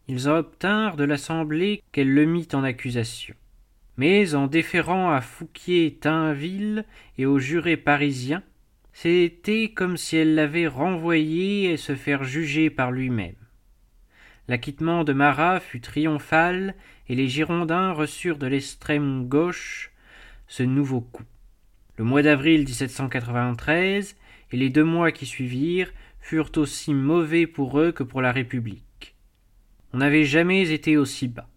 Ils 0.07 0.29
obtinrent 0.29 0.97
de 0.97 1.03
l'Assemblée 1.03 1.83
qu'elle 1.91 2.11
le 2.11 2.25
mit 2.25 2.47
en 2.53 2.63
accusation. 2.63 3.35
Mais 3.97 4.33
en 4.33 4.47
déférant 4.47 5.11
à 5.11 5.21
Fouquier-Tinville 5.21 6.85
et 7.19 7.27
aux 7.27 7.37
jurés 7.37 7.77
parisiens, 7.77 8.41
c'était 8.93 9.69
comme 9.69 9.98
si 9.98 10.17
elle 10.17 10.36
l'avait 10.36 10.67
renvoyé 10.67 11.71
et 11.71 11.77
se 11.77 11.95
faire 11.95 12.24
juger 12.24 12.69
par 12.69 12.91
lui-même. 12.91 13.36
L'acquittement 14.48 15.03
de 15.03 15.13
Marat 15.13 15.60
fut 15.60 15.81
triomphal 15.81 16.75
et 17.07 17.15
les 17.15 17.27
Girondins 17.27 17.93
reçurent 17.93 18.38
de 18.38 18.48
l'extrême 18.48 19.27
gauche 19.27 19.91
ce 20.48 20.63
nouveau 20.63 21.01
coup. 21.01 21.24
Le 21.98 22.03
mois 22.03 22.21
d'avril 22.21 22.62
1793 22.62 24.17
et 24.51 24.57
les 24.57 24.69
deux 24.69 24.83
mois 24.83 25.12
qui 25.12 25.25
suivirent 25.25 25.91
furent 26.19 26.51
aussi 26.57 26.93
mauvais 26.93 27.48
pour 27.48 27.79
eux 27.79 27.91
que 27.91 28.03
pour 28.03 28.21
la 28.21 28.31
République. 28.31 29.15
On 29.93 29.98
n'avait 29.98 30.25
jamais 30.25 30.71
été 30.71 30.98
aussi 30.98 31.27
bas. 31.27 31.50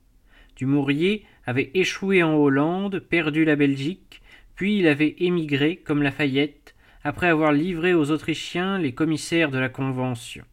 Dumouriez 0.57 1.25
avait 1.47 1.71
échoué 1.75 2.23
en 2.23 2.35
Hollande, 2.35 3.01
perdu 3.01 3.45
la 3.45 3.57
Belgique, 3.57 4.23
puis 4.55 4.79
il 4.79 4.87
avait 4.87 5.17
émigré, 5.19 5.77
comme 5.77 6.03
Lafayette, 6.03 6.64
après 7.05 7.29
avoir 7.29 7.53
livré 7.53 7.93
aux 7.93 8.11
Autrichiens 8.11 8.79
les 8.79 8.95
commissaires 8.95 9.51
de 9.51 9.59
la 9.59 9.69
Convention. 9.69 10.45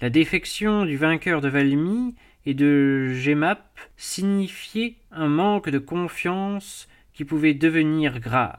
La 0.00 0.08
défection 0.08 0.86
du 0.86 0.96
vainqueur 0.96 1.42
de 1.42 1.48
Valmy 1.48 2.14
et 2.46 2.54
de 2.54 3.12
Gemap 3.12 3.78
signifiait 3.98 4.96
un 5.12 5.28
manque 5.28 5.68
de 5.68 5.78
confiance 5.78 6.88
qui 7.12 7.26
pouvait 7.26 7.54
devenir 7.54 8.18
grave. 8.20 8.58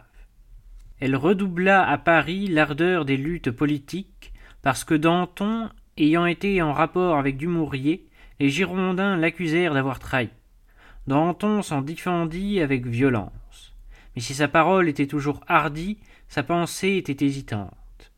Elle 1.00 1.16
redoubla 1.16 1.86
à 1.86 1.98
Paris 1.98 2.48
l'ardeur 2.48 3.04
des 3.04 3.18
luttes 3.18 3.52
politiques, 3.52 4.32
parce 4.62 4.84
que 4.84 4.94
Danton, 4.94 5.70
ayant 5.98 6.28
été 6.28 6.62
en 6.62 6.72
rapport 6.72 7.18
avec 7.18 7.36
Dumouriez, 7.36 8.06
les 8.40 8.50
Girondins 8.50 9.18
l'accusèrent 9.18 9.74
d'avoir 9.74 10.00
trahi. 10.00 10.30
Danton 11.08 11.62
s'en 11.62 11.82
défendit 11.82 12.62
avec 12.62 12.86
violence. 12.86 13.74
Mais 14.16 14.22
si 14.22 14.34
sa 14.36 14.48
parole 14.48 14.88
était 14.88 15.08
toujours 15.08 15.42
hardie, 15.48 15.98
sa 16.34 16.42
pensée 16.42 16.96
était 16.98 17.24
hésitante. 17.24 18.12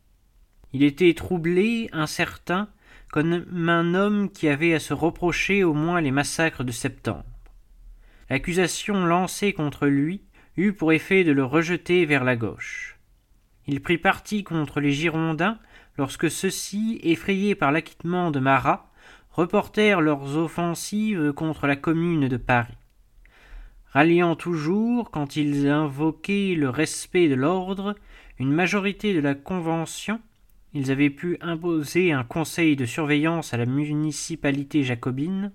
Il 0.72 0.84
était 0.84 1.14
troublé, 1.14 1.90
incertain, 1.92 2.70
comme 3.12 3.46
un 3.68 3.94
homme 3.94 4.32
qui 4.32 4.48
avait 4.48 4.74
à 4.74 4.80
se 4.80 4.94
reprocher 4.94 5.66
au 5.66 5.74
moins 5.74 6.00
les 6.00 6.12
massacres 6.12 6.64
de 6.64 6.72
septembre. 6.72 7.26
L'accusation 8.30 9.06
lancée 9.06 9.52
contre 9.52 9.88
lui 9.88 10.22
eut 10.56 10.72
pour 10.72 10.94
effet 10.94 11.26
de 11.26 11.34
le 11.34 11.44
rejeter 11.44 12.06
vers 12.06 12.24
la 12.24 12.38
gauche. 12.38 12.98
Il 13.68 13.82
prit 13.82 13.98
parti 13.98 14.46
contre 14.46 14.80
les 14.80 14.94
Girondins 14.94 15.60
lorsque 15.98 16.32
ceux-ci, 16.32 17.02
effrayés 17.04 17.54
par 17.54 17.74
l'acquittement 17.74 18.32
de 18.32 18.40
Marat, 18.40 18.90
reportèrent 19.30 20.00
leurs 20.00 20.38
offensives 20.38 21.34
contre 21.34 21.68
la 21.68 21.76
commune 21.76 22.30
de 22.30 22.38
Paris. 22.38 22.78
Ralliant 23.96 24.36
toujours, 24.36 25.10
quand 25.10 25.38
ils 25.38 25.70
invoquaient 25.70 26.54
le 26.58 26.68
respect 26.68 27.30
de 27.30 27.36
l'ordre, 27.36 27.96
une 28.40 28.52
majorité 28.52 29.14
de 29.14 29.22
la 29.22 29.36
Convention, 29.36 30.20
ils 30.74 30.92
avaient 30.92 31.10
pu 31.10 31.38
imposer 31.40 32.12
un 32.12 32.26
conseil 32.26 32.76
de 32.76 32.84
surveillance 32.84 33.54
à 33.54 33.58
la 33.58 33.66
municipalité 33.66 34.84
jacobine, 34.84 35.54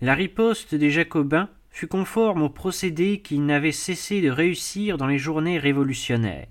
la 0.00 0.14
riposte 0.14 0.76
des 0.76 0.90
Jacobins 0.92 1.48
fut 1.70 1.88
conforme 1.88 2.42
au 2.42 2.48
procédé 2.48 3.20
qui 3.20 3.40
n'avait 3.40 3.72
cessé 3.72 4.20
de 4.20 4.30
réussir 4.30 4.96
dans 4.96 5.08
les 5.08 5.18
journées 5.18 5.58
révolutionnaires. 5.58 6.46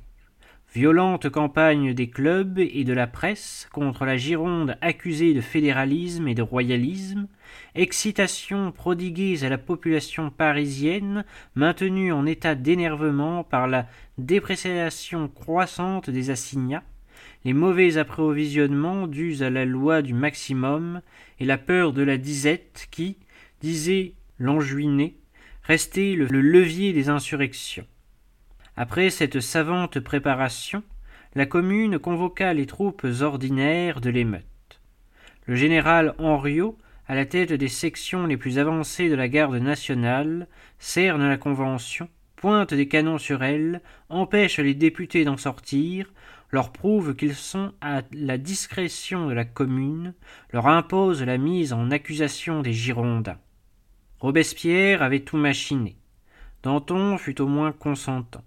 Violente 0.73 1.29
campagne 1.29 1.93
des 1.93 2.09
clubs 2.09 2.57
et 2.57 2.85
de 2.85 2.93
la 2.93 3.05
presse 3.05 3.67
contre 3.73 4.05
la 4.05 4.15
Gironde 4.15 4.77
accusée 4.79 5.33
de 5.33 5.41
fédéralisme 5.41 6.29
et 6.29 6.33
de 6.33 6.41
royalisme, 6.41 7.27
excitation 7.75 8.71
prodiguée 8.71 9.43
à 9.43 9.49
la 9.49 9.57
population 9.57 10.29
parisienne 10.29 11.25
maintenue 11.55 12.13
en 12.13 12.25
état 12.25 12.55
d'énervement 12.55 13.43
par 13.43 13.67
la 13.67 13.85
dépréciation 14.17 15.27
croissante 15.27 16.09
des 16.09 16.29
assignats, 16.29 16.85
les 17.43 17.51
mauvais 17.51 17.97
approvisionnements 17.97 19.07
dus 19.07 19.43
à 19.43 19.49
la 19.49 19.65
loi 19.65 20.01
du 20.01 20.13
maximum 20.13 21.01
et 21.41 21.45
la 21.45 21.57
peur 21.57 21.91
de 21.91 22.01
la 22.01 22.17
disette 22.17 22.87
qui, 22.91 23.17
disait 23.59 24.13
l'Anjuiné, 24.39 25.17
restait 25.63 26.13
le 26.15 26.27
levier 26.27 26.93
des 26.93 27.09
insurrections. 27.09 27.85
Après 28.83 29.11
cette 29.11 29.41
savante 29.41 29.99
préparation, 29.99 30.81
la 31.35 31.45
commune 31.45 31.99
convoqua 31.99 32.51
les 32.55 32.65
troupes 32.65 33.05
ordinaires 33.21 34.01
de 34.01 34.09
l'émeute. 34.09 34.81
Le 35.45 35.53
général 35.53 36.15
Henriot, 36.17 36.79
à 37.07 37.13
la 37.13 37.27
tête 37.27 37.53
des 37.53 37.67
sections 37.67 38.25
les 38.25 38.37
plus 38.37 38.57
avancées 38.57 39.07
de 39.07 39.13
la 39.13 39.27
garde 39.27 39.53
nationale, 39.53 40.47
cerne 40.79 41.29
la 41.29 41.37
convention, 41.37 42.09
pointe 42.35 42.73
des 42.73 42.87
canons 42.87 43.19
sur 43.19 43.43
elle, 43.43 43.81
empêche 44.09 44.57
les 44.57 44.73
députés 44.73 45.25
d'en 45.25 45.37
sortir, 45.37 46.11
leur 46.49 46.71
prouve 46.71 47.15
qu'ils 47.15 47.35
sont 47.35 47.73
à 47.81 48.01
la 48.11 48.39
discrétion 48.39 49.27
de 49.27 49.33
la 49.33 49.45
commune, 49.45 50.15
leur 50.53 50.65
impose 50.65 51.21
la 51.21 51.37
mise 51.37 51.71
en 51.71 51.91
accusation 51.91 52.63
des 52.63 52.73
Girondins. 52.73 53.37
Robespierre 54.21 55.03
avait 55.03 55.19
tout 55.19 55.37
machiné. 55.37 55.97
Danton 56.63 57.19
fut 57.19 57.41
au 57.41 57.47
moins 57.47 57.73
consentant. 57.73 58.43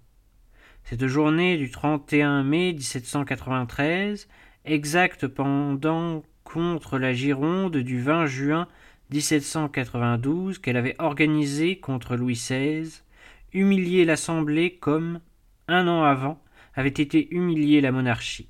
Cette 0.87 1.07
journée 1.07 1.57
du 1.57 1.71
31 1.71 2.43
mai 2.43 2.71
1793, 2.73 4.27
exacte 4.65 5.25
pendant 5.25 6.21
contre 6.43 6.99
la 6.99 7.11
Gironde 7.11 7.77
du 7.77 7.99
20 7.99 8.27
juin 8.27 8.67
1792 9.09 10.59
qu'elle 10.59 10.77
avait 10.77 10.93
organisée 10.99 11.79
contre 11.79 12.15
Louis 12.15 12.35
XVI, 12.35 13.01
humiliait 13.51 14.05
l'Assemblée 14.05 14.75
comme, 14.75 15.21
un 15.67 15.87
an 15.87 16.03
avant, 16.03 16.39
avait 16.75 16.89
été 16.89 17.33
humiliée 17.33 17.81
la 17.81 17.91
monarchie. 17.91 18.49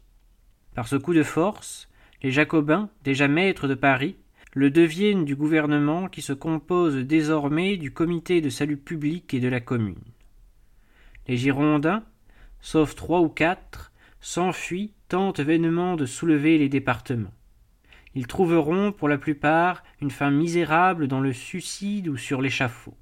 Par 0.73 0.89
ce 0.89 0.97
coup 0.97 1.13
de 1.13 1.23
force, 1.23 1.87
les 2.21 2.31
Jacobins, 2.31 2.89
déjà 3.05 3.29
maîtres 3.29 3.69
de 3.69 3.75
Paris, 3.75 4.17
le 4.53 4.71
deviennent 4.71 5.23
du 5.23 5.37
gouvernement 5.37 6.09
qui 6.09 6.21
se 6.21 6.33
compose 6.33 6.97
désormais 6.97 7.77
du 7.77 7.93
comité 7.93 8.41
de 8.41 8.49
salut 8.49 8.75
public 8.75 9.33
et 9.33 9.39
de 9.39 9.47
la 9.47 9.61
commune. 9.61 10.03
Les 11.29 11.37
Girondins, 11.37 12.03
sauf 12.65 12.95
trois 12.95 13.21
ou 13.21 13.29
quatre, 13.29 13.91
s'enfuient, 14.21 14.91
tentent 15.07 15.39
vainement 15.39 15.95
de 15.95 16.07
soulever 16.07 16.57
les 16.57 16.67
départements. 16.67 17.33
Ils 18.15 18.25
trouveront, 18.25 18.91
pour 18.91 19.07
la 19.07 19.19
plupart, 19.19 19.83
une 20.01 20.09
fin 20.09 20.31
misérable 20.31 21.07
dans 21.07 21.19
le 21.19 21.31
suicide 21.31 22.07
ou 22.07 22.17
sur 22.17 22.41
l'échafaud. 22.41 22.97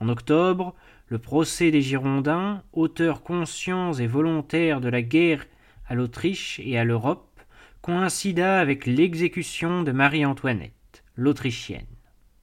En 0.00 0.08
octobre, 0.08 0.74
le 1.06 1.18
procès 1.18 1.70
des 1.70 1.82
Girondins, 1.82 2.64
auteurs 2.72 3.22
conscients 3.22 3.92
et 3.92 4.08
volontaires 4.08 4.80
de 4.80 4.88
la 4.88 5.02
guerre 5.02 5.46
à 5.86 5.94
l'Autriche 5.94 6.60
et 6.64 6.76
à 6.76 6.82
l'Europe, 6.82 7.40
coïncida 7.82 8.58
avec 8.58 8.86
l'exécution 8.86 9.84
de 9.84 9.92
Marie-Antoinette, 9.92 11.04
l'Autrichienne. 11.14 11.86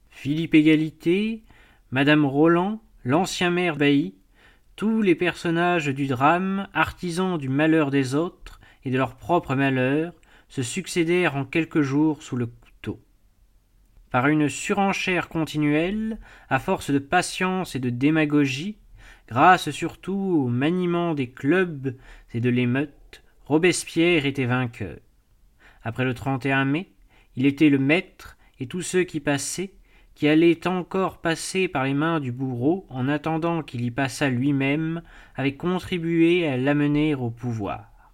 Philippe 0.08 0.54
Égalité, 0.54 1.42
Madame 1.90 2.24
Roland, 2.24 2.80
l'ancien 3.04 3.50
maire 3.50 3.76
bailli, 3.76 4.14
tous 4.78 5.02
les 5.02 5.16
personnages 5.16 5.88
du 5.88 6.06
drame, 6.06 6.68
artisans 6.72 7.36
du 7.36 7.48
malheur 7.48 7.90
des 7.90 8.14
autres 8.14 8.60
et 8.84 8.92
de 8.92 8.96
leur 8.96 9.16
propre 9.16 9.56
malheur, 9.56 10.14
se 10.48 10.62
succédèrent 10.62 11.34
en 11.34 11.44
quelques 11.44 11.80
jours 11.80 12.22
sous 12.22 12.36
le 12.36 12.46
couteau. 12.46 13.02
Par 14.12 14.28
une 14.28 14.48
surenchère 14.48 15.28
continuelle, 15.28 16.18
à 16.48 16.60
force 16.60 16.92
de 16.92 17.00
patience 17.00 17.74
et 17.74 17.80
de 17.80 17.90
démagogie, 17.90 18.78
grâce 19.26 19.72
surtout 19.72 20.44
au 20.44 20.46
maniement 20.46 21.12
des 21.12 21.28
clubs 21.28 21.96
et 22.32 22.40
de 22.40 22.48
l'émeute, 22.48 23.24
Robespierre 23.46 24.26
était 24.26 24.44
vainqueur. 24.44 24.98
Après 25.82 26.04
le 26.04 26.14
31 26.14 26.66
mai, 26.66 26.92
il 27.34 27.46
était 27.46 27.68
le 27.68 27.80
maître, 27.80 28.36
et 28.60 28.68
tous 28.68 28.82
ceux 28.82 29.02
qui 29.02 29.18
passaient, 29.18 29.72
qui 30.18 30.26
allaient 30.26 30.66
encore 30.66 31.18
passer 31.18 31.68
par 31.68 31.84
les 31.84 31.94
mains 31.94 32.18
du 32.18 32.32
bourreau 32.32 32.86
en 32.90 33.06
attendant 33.08 33.62
qu'il 33.62 33.82
y 33.82 33.92
passât 33.92 34.30
lui-même, 34.30 35.02
avaient 35.36 35.54
contribué 35.54 36.44
à 36.48 36.56
l'amener 36.56 37.14
au 37.14 37.30
pouvoir. 37.30 38.12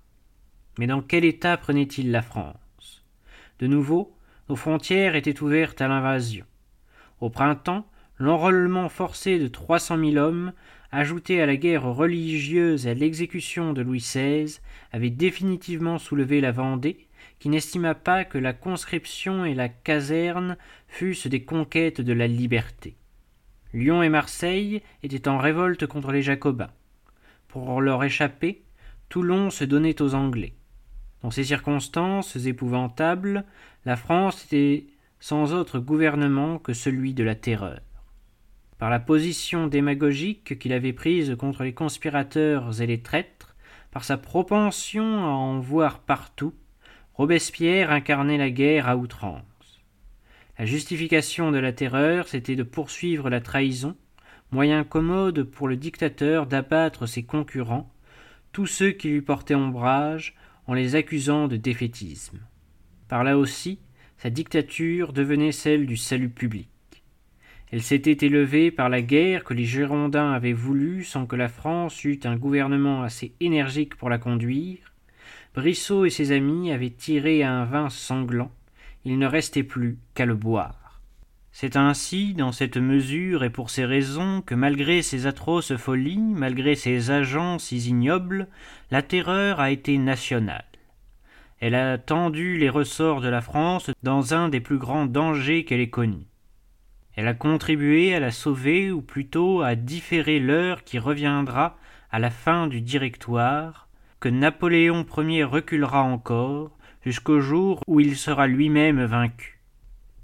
Mais 0.78 0.86
dans 0.86 1.00
quel 1.00 1.24
état 1.24 1.56
prenait-il 1.56 2.10
la 2.10 2.20
France? 2.20 3.02
De 3.58 3.66
nouveau, 3.66 4.14
nos 4.50 4.54
frontières 4.54 5.16
étaient 5.16 5.42
ouvertes 5.42 5.80
à 5.80 5.88
l'invasion. 5.88 6.44
Au 7.22 7.30
printemps, 7.30 7.86
l'enrôlement 8.18 8.90
forcé 8.90 9.38
de 9.38 9.48
trois 9.48 9.78
cent 9.78 9.96
mille 9.96 10.18
hommes, 10.18 10.52
ajouté 10.92 11.40
à 11.40 11.46
la 11.46 11.56
guerre 11.56 11.84
religieuse 11.84 12.86
et 12.86 12.90
à 12.90 12.94
l'exécution 12.94 13.72
de 13.72 13.80
Louis 13.80 14.00
XVI, 14.00 14.58
avait 14.92 15.08
définitivement 15.08 15.96
soulevé 15.96 16.42
la 16.42 16.52
Vendée, 16.52 17.08
n'estima 17.48 17.94
pas 17.94 18.24
que 18.24 18.38
la 18.38 18.52
conscription 18.52 19.44
et 19.44 19.54
la 19.54 19.68
caserne 19.68 20.56
fussent 20.88 21.26
des 21.26 21.44
conquêtes 21.44 22.00
de 22.00 22.12
la 22.12 22.26
liberté. 22.26 22.96
Lyon 23.72 24.02
et 24.02 24.08
Marseille 24.08 24.82
étaient 25.02 25.28
en 25.28 25.38
révolte 25.38 25.86
contre 25.86 26.12
les 26.12 26.22
Jacobins. 26.22 26.70
pour 27.48 27.80
leur 27.80 28.02
échapper, 28.02 28.62
Toulon 29.08 29.50
se 29.50 29.64
donnait 29.64 30.02
aux 30.02 30.14
Anglais. 30.14 30.54
Dans 31.22 31.30
ces 31.30 31.44
circonstances 31.44 32.36
épouvantables, 32.36 33.44
la 33.84 33.96
France 33.96 34.44
était 34.44 34.86
sans 35.20 35.54
autre 35.54 35.78
gouvernement 35.78 36.58
que 36.58 36.72
celui 36.72 37.14
de 37.14 37.24
la 37.24 37.34
terreur. 37.34 37.80
Par 38.78 38.90
la 38.90 39.00
position 39.00 39.66
démagogique 39.66 40.58
qu'il 40.58 40.72
avait 40.72 40.92
prise 40.92 41.36
contre 41.36 41.62
les 41.62 41.72
conspirateurs 41.72 42.80
et 42.80 42.86
les 42.86 43.00
traîtres, 43.00 43.54
par 43.90 44.04
sa 44.04 44.18
propension 44.18 45.24
à 45.24 45.28
en 45.28 45.60
voir 45.60 46.00
partout, 46.00 46.52
Robespierre 47.14 47.92
incarnait 47.92 48.38
la 48.38 48.50
guerre 48.50 48.88
à 48.88 48.96
outrance. 48.96 49.44
La 50.58 50.66
justification 50.66 51.52
de 51.52 51.58
la 51.58 51.72
terreur, 51.72 52.26
c'était 52.26 52.56
de 52.56 52.64
poursuivre 52.64 53.30
la 53.30 53.40
trahison, 53.40 53.96
moyen 54.50 54.82
commode 54.82 55.44
pour 55.44 55.68
le 55.68 55.76
dictateur 55.76 56.46
d'abattre 56.46 57.06
ses 57.06 57.22
concurrents, 57.22 57.88
tous 58.50 58.66
ceux 58.66 58.90
qui 58.90 59.10
lui 59.10 59.22
portaient 59.22 59.54
ombrage, 59.54 60.34
en 60.66 60.74
les 60.74 60.96
accusant 60.96 61.46
de 61.46 61.56
défaitisme. 61.56 62.40
Par 63.06 63.22
là 63.22 63.38
aussi, 63.38 63.78
sa 64.16 64.30
dictature 64.30 65.12
devenait 65.12 65.52
celle 65.52 65.86
du 65.86 65.96
salut 65.96 66.30
public. 66.30 66.68
Elle 67.70 67.82
s'était 67.82 68.26
élevée 68.26 68.72
par 68.72 68.88
la 68.88 69.02
guerre 69.02 69.44
que 69.44 69.54
les 69.54 69.64
Girondins 69.64 70.32
avaient 70.32 70.52
voulu 70.52 71.04
sans 71.04 71.26
que 71.26 71.36
la 71.36 71.48
France 71.48 72.02
eût 72.02 72.18
un 72.24 72.36
gouvernement 72.36 73.02
assez 73.02 73.34
énergique 73.38 73.94
pour 73.94 74.10
la 74.10 74.18
conduire. 74.18 74.93
Brissot 75.54 76.04
et 76.04 76.10
ses 76.10 76.32
amis 76.32 76.72
avaient 76.72 76.90
tiré 76.90 77.44
un 77.44 77.64
vin 77.64 77.88
sanglant. 77.88 78.50
Il 79.04 79.18
ne 79.18 79.26
restait 79.26 79.62
plus 79.62 79.98
qu'à 80.14 80.26
le 80.26 80.34
boire. 80.34 81.00
C'est 81.52 81.76
ainsi, 81.76 82.34
dans 82.34 82.50
cette 82.50 82.76
mesure 82.76 83.44
et 83.44 83.50
pour 83.50 83.70
ces 83.70 83.84
raisons, 83.84 84.42
que 84.42 84.56
malgré 84.56 85.02
ces 85.02 85.28
atroces 85.28 85.76
folies, 85.76 86.18
malgré 86.18 86.74
ces 86.74 87.12
agents 87.12 87.60
si 87.60 87.76
ignobles, 87.76 88.48
la 88.90 89.02
terreur 89.02 89.60
a 89.60 89.70
été 89.70 89.96
nationale. 89.96 90.64
Elle 91.60 91.76
a 91.76 91.98
tendu 91.98 92.58
les 92.58 92.68
ressorts 92.70 93.20
de 93.20 93.28
la 93.28 93.40
France 93.40 93.92
dans 94.02 94.34
un 94.34 94.48
des 94.48 94.60
plus 94.60 94.78
grands 94.78 95.06
dangers 95.06 95.64
qu'elle 95.64 95.80
ait 95.80 95.88
connus. 95.88 96.26
Elle 97.14 97.28
a 97.28 97.34
contribué 97.34 98.12
à 98.12 98.18
la 98.18 98.32
sauver, 98.32 98.90
ou 98.90 99.00
plutôt 99.00 99.62
à 99.62 99.76
différer 99.76 100.40
l'heure 100.40 100.82
qui 100.82 100.98
reviendra 100.98 101.78
à 102.10 102.18
la 102.18 102.30
fin 102.30 102.66
du 102.66 102.80
Directoire, 102.80 103.86
Napoléon 104.28 105.06
Ier 105.18 105.44
reculera 105.44 106.02
encore, 106.02 106.76
jusqu'au 107.04 107.40
jour 107.40 107.80
où 107.86 108.00
il 108.00 108.16
sera 108.16 108.46
lui-même 108.46 109.04
vaincu. 109.04 109.60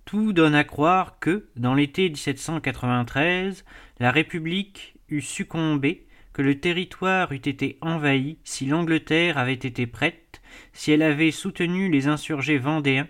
Tout 0.05 0.33
donne 0.33 0.55
à 0.55 0.65
croire 0.65 1.19
que, 1.21 1.49
dans 1.57 1.75
l'été 1.75 2.09
1793, 2.09 3.65
la 3.99 4.11
République 4.11 4.97
eût 5.09 5.21
succombé, 5.21 6.07
que 6.33 6.43
le 6.43 6.59
territoire 6.59 7.33
eût 7.33 7.37
été 7.37 7.79
envahi 7.81 8.39
si 8.45 8.67
l'Angleterre 8.67 9.39
avait 9.39 9.53
été 9.55 9.87
prête 9.87 10.31
si 10.73 10.93
elle 10.93 11.03
avait 11.03 11.31
soutenu 11.31 11.91
les 11.91 12.07
insurgés 12.07 12.59
vendéens, 12.59 13.09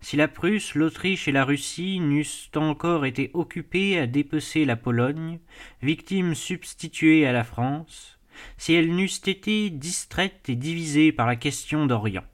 si 0.00 0.16
la 0.16 0.28
Prusse, 0.28 0.74
l'Autriche 0.74 1.28
et 1.28 1.32
la 1.32 1.44
Russie 1.44 2.00
n'eussent 2.00 2.50
encore 2.54 3.04
été 3.04 3.30
occupées 3.34 3.98
à 3.98 4.06
dépecer 4.06 4.64
la 4.64 4.76
Pologne, 4.76 5.38
victime 5.82 6.34
substituée 6.34 7.26
à 7.26 7.32
la 7.32 7.44
France, 7.44 8.18
si 8.58 8.74
elles 8.74 8.94
n'eussent 8.94 9.26
été 9.26 9.70
distraites 9.70 10.48
et 10.48 10.56
divisées 10.56 11.12
par 11.12 11.26
la 11.26 11.36
question 11.36 11.86
d'Orient. 11.86 12.24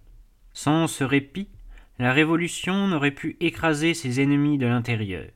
Sans 0.52 0.86
ce 0.86 1.04
répit, 1.04 1.48
la 1.98 2.12
Révolution 2.12 2.88
n'aurait 2.88 3.10
pu 3.10 3.36
écraser 3.40 3.94
ses 3.94 4.20
ennemis 4.20 4.58
de 4.58 4.66
l'intérieur. 4.66 5.28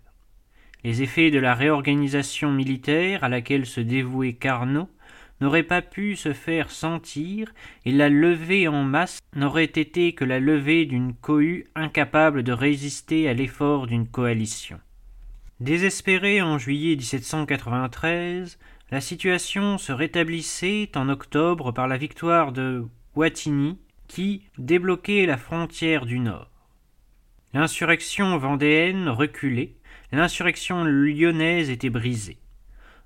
Les 0.85 1.03
effets 1.03 1.31
de 1.31 1.39
la 1.39 1.55
réorganisation 1.55 2.51
militaire 2.51 3.25
à 3.25 3.29
laquelle 3.29 3.67
se 3.67 3.81
dévouait 3.81 4.33
Carnot 4.33 4.89
n'aurait 5.41 5.63
pas 5.63 5.83
pu 5.83 6.17
se 6.17 6.33
faire 6.33 6.71
sentir, 6.71 7.53
et 7.85 7.93
la 7.93 8.09
levée 8.09 8.69
en 8.69 8.85
masse 8.85 9.21
n'aurait 9.35 9.65
été 9.65 10.13
que 10.13 10.25
la 10.25 10.39
levée 10.39 10.85
d'une 10.85 11.15
cohue 11.15 11.67
incapable 11.75 12.43
de 12.43 12.53
résister 12.53 13.29
à 13.29 13.33
l'effort 13.33 13.87
d'une 13.87 14.07
coalition. 14.07 14.79
Désespérée 15.61 16.41
en 16.43 16.59
juillet 16.59 16.97
1793, 16.97 18.59
la 18.91 19.01
situation 19.01 19.79
se 19.79 19.93
rétablissait 19.93 20.91
en 20.97 21.09
octobre 21.09 21.71
par 21.71 21.87
la 21.87 21.97
victoire 21.97 22.51
de 22.51 22.85
Wattignies 23.15 23.79
qui 24.09 24.43
débloquait 24.59 25.27
la 25.27 25.37
frontière 25.37 26.07
du 26.07 26.19
Nord. 26.19 26.51
L'insurrection 27.55 28.37
vendéenne 28.37 29.09
reculait, 29.09 29.75
l'insurrection 30.11 30.83
lyonnaise 30.83 31.71
était 31.71 31.91
brisée. 31.91 32.39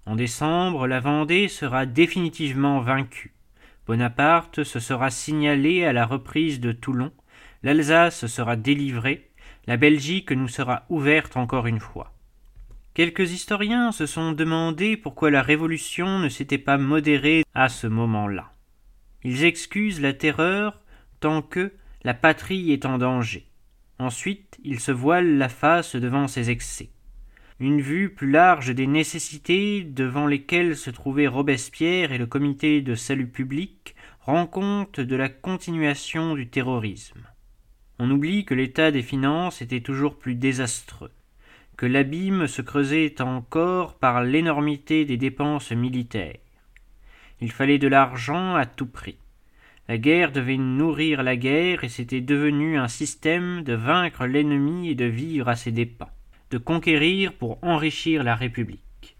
En 0.06 0.16
décembre, 0.16 0.86
la 0.86 1.00
Vendée 1.00 1.48
sera 1.48 1.84
définitivement 1.84 2.80
vaincue. 2.80 3.34
Bonaparte 3.86 4.64
se 4.64 4.80
sera 4.80 5.10
signalé 5.10 5.84
à 5.84 5.92
la 5.92 6.06
reprise 6.06 6.60
de 6.60 6.72
Toulon, 6.72 7.12
l'Alsace 7.62 8.26
sera 8.26 8.56
délivrée, 8.56 9.30
la 9.66 9.76
Belgique 9.76 10.32
nous 10.32 10.48
sera 10.48 10.84
ouverte 10.88 11.36
encore 11.36 11.66
une 11.66 11.80
fois. 11.80 12.13
Quelques 12.94 13.32
historiens 13.32 13.92
se 13.92 14.06
sont 14.06 14.32
demandé 14.32 14.96
pourquoi 14.96 15.30
la 15.30 15.42
Révolution 15.42 16.18
ne 16.18 16.28
s'était 16.28 16.58
pas 16.58 16.78
modérée 16.78 17.42
à 17.52 17.68
ce 17.68 17.86
moment-là. 17.86 18.52
Ils 19.24 19.44
excusent 19.44 20.00
la 20.00 20.12
terreur 20.12 20.80
tant 21.20 21.42
que 21.42 21.72
la 22.04 22.14
patrie 22.14 22.72
est 22.72 22.86
en 22.86 22.98
danger. 22.98 23.46
Ensuite, 23.98 24.58
ils 24.64 24.80
se 24.80 24.92
voilent 24.92 25.38
la 25.38 25.48
face 25.48 25.96
devant 25.96 26.28
ses 26.28 26.50
excès 26.50 26.90
une 27.60 27.80
vue 27.80 28.12
plus 28.12 28.30
large 28.30 28.74
des 28.74 28.86
nécessités 28.86 29.84
devant 29.84 30.26
lesquelles 30.26 30.76
se 30.76 30.90
trouvaient 30.90 31.28
Robespierre 31.28 32.12
et 32.12 32.18
le 32.18 32.26
comité 32.26 32.82
de 32.82 32.94
salut 32.94 33.28
public 33.28 33.94
rend 34.20 34.46
compte 34.46 35.00
de 35.00 35.16
la 35.16 35.28
continuation 35.28 36.34
du 36.34 36.48
terrorisme. 36.48 37.22
On 37.98 38.10
oublie 38.10 38.44
que 38.44 38.54
l'état 38.54 38.90
des 38.90 39.02
finances 39.02 39.62
était 39.62 39.80
toujours 39.80 40.18
plus 40.18 40.34
désastreux, 40.34 41.12
que 41.76 41.86
l'abîme 41.86 42.46
se 42.46 42.62
creusait 42.62 43.20
encore 43.20 43.94
par 43.94 44.22
l'énormité 44.22 45.04
des 45.04 45.16
dépenses 45.16 45.72
militaires. 45.72 46.38
Il 47.40 47.50
fallait 47.50 47.78
de 47.78 47.88
l'argent 47.88 48.54
à 48.54 48.66
tout 48.66 48.86
prix. 48.86 49.18
La 49.88 49.98
guerre 49.98 50.32
devait 50.32 50.56
nourrir 50.56 51.22
la 51.22 51.36
guerre 51.36 51.84
et 51.84 51.88
c'était 51.88 52.20
devenu 52.20 52.78
un 52.78 52.88
système 52.88 53.62
de 53.62 53.74
vaincre 53.74 54.26
l'ennemi 54.26 54.88
et 54.88 54.94
de 54.94 55.04
vivre 55.04 55.48
à 55.48 55.56
ses 55.56 55.72
dépens 55.72 56.10
de 56.54 56.58
conquérir 56.58 57.32
pour 57.32 57.58
enrichir 57.64 58.22
la 58.22 58.36
République. 58.36 59.16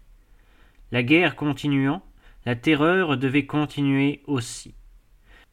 La 0.93 1.03
guerre 1.03 1.35
continuant, 1.35 2.01
la 2.45 2.55
terreur 2.55 3.17
devait 3.17 3.45
continuer 3.45 4.21
aussi. 4.25 4.73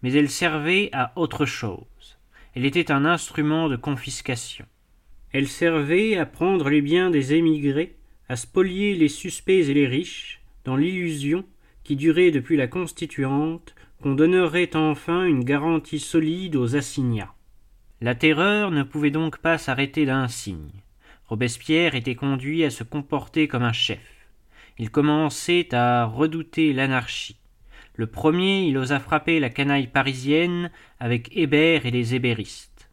Mais 0.03 0.13
elle 0.13 0.31
servait 0.31 0.91
à 0.93 1.13
autre 1.17 1.45
chose. 1.45 2.19
Elle 2.55 2.67
était 2.67 2.93
un 2.93 3.05
instrument 3.05 3.69
de 3.69 3.75
confiscation. 3.75 4.65
Elle 5.33 5.49
servait 5.49 6.17
à 6.17 6.27
prendre 6.27 6.69
les 6.69 6.83
biens 6.83 7.11
des 7.11 7.33
émigrés, 7.33 7.97
à 8.29 8.37
spolier 8.37 8.95
les 8.95 9.09
suspects 9.09 9.69
et 9.69 9.75
les 9.75 9.87
riches, 9.87 10.43
dans 10.65 10.77
l'illusion, 10.77 11.45
qui 11.85 11.97
durait 11.97 12.31
depuis 12.31 12.57
la 12.57 12.67
Constituante, 12.67 13.75
qu'on 14.03 14.15
donnerait 14.15 14.77
enfin 14.77 15.25
une 15.25 15.45
garantie 15.45 16.01
solide 16.01 16.57
aux 16.57 16.77
assignats. 16.77 17.35
La 18.01 18.15
terreur 18.15 18.71
ne 18.71 18.83
pouvait 18.83 19.11
donc 19.11 19.39
pas 19.39 19.59
s'arrêter 19.59 20.05
d'un 20.05 20.29
signe. 20.29 20.83
Robespierre 21.27 21.95
était 21.95 22.15
conduit 22.15 22.65
à 22.65 22.71
se 22.71 22.85
comporter 22.85 23.49
comme 23.49 23.63
un 23.63 23.73
chef. 23.73 24.01
Il 24.79 24.91
commençait 24.91 25.75
à 25.75 26.05
redouter 26.05 26.73
l'anarchie. 26.73 27.39
Le 27.95 28.07
premier, 28.07 28.65
il 28.65 28.77
osa 28.77 29.01
frapper 29.01 29.39
la 29.39 29.51
canaille 29.51 29.87
parisienne 29.87 30.71
avec 30.99 31.35
Hébert 31.37 31.87
et 31.87 31.91
les 31.91 32.15
hébéristes. 32.15 32.91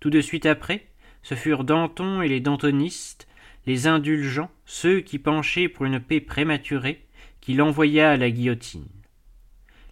Tout 0.00 0.10
de 0.10 0.20
suite 0.20 0.46
après, 0.46 0.86
ce 1.22 1.34
furent 1.34 1.64
Danton 1.64 2.22
et 2.22 2.28
les 2.28 2.40
dantonistes, 2.40 3.28
les 3.66 3.86
indulgents, 3.86 4.50
ceux 4.66 5.00
qui 5.00 5.18
penchaient 5.18 5.68
pour 5.68 5.86
une 5.86 6.00
paix 6.00 6.20
prématurée, 6.20 7.04
qu'il 7.40 7.62
envoya 7.62 8.12
à 8.12 8.16
la 8.16 8.30
guillotine. 8.30 8.88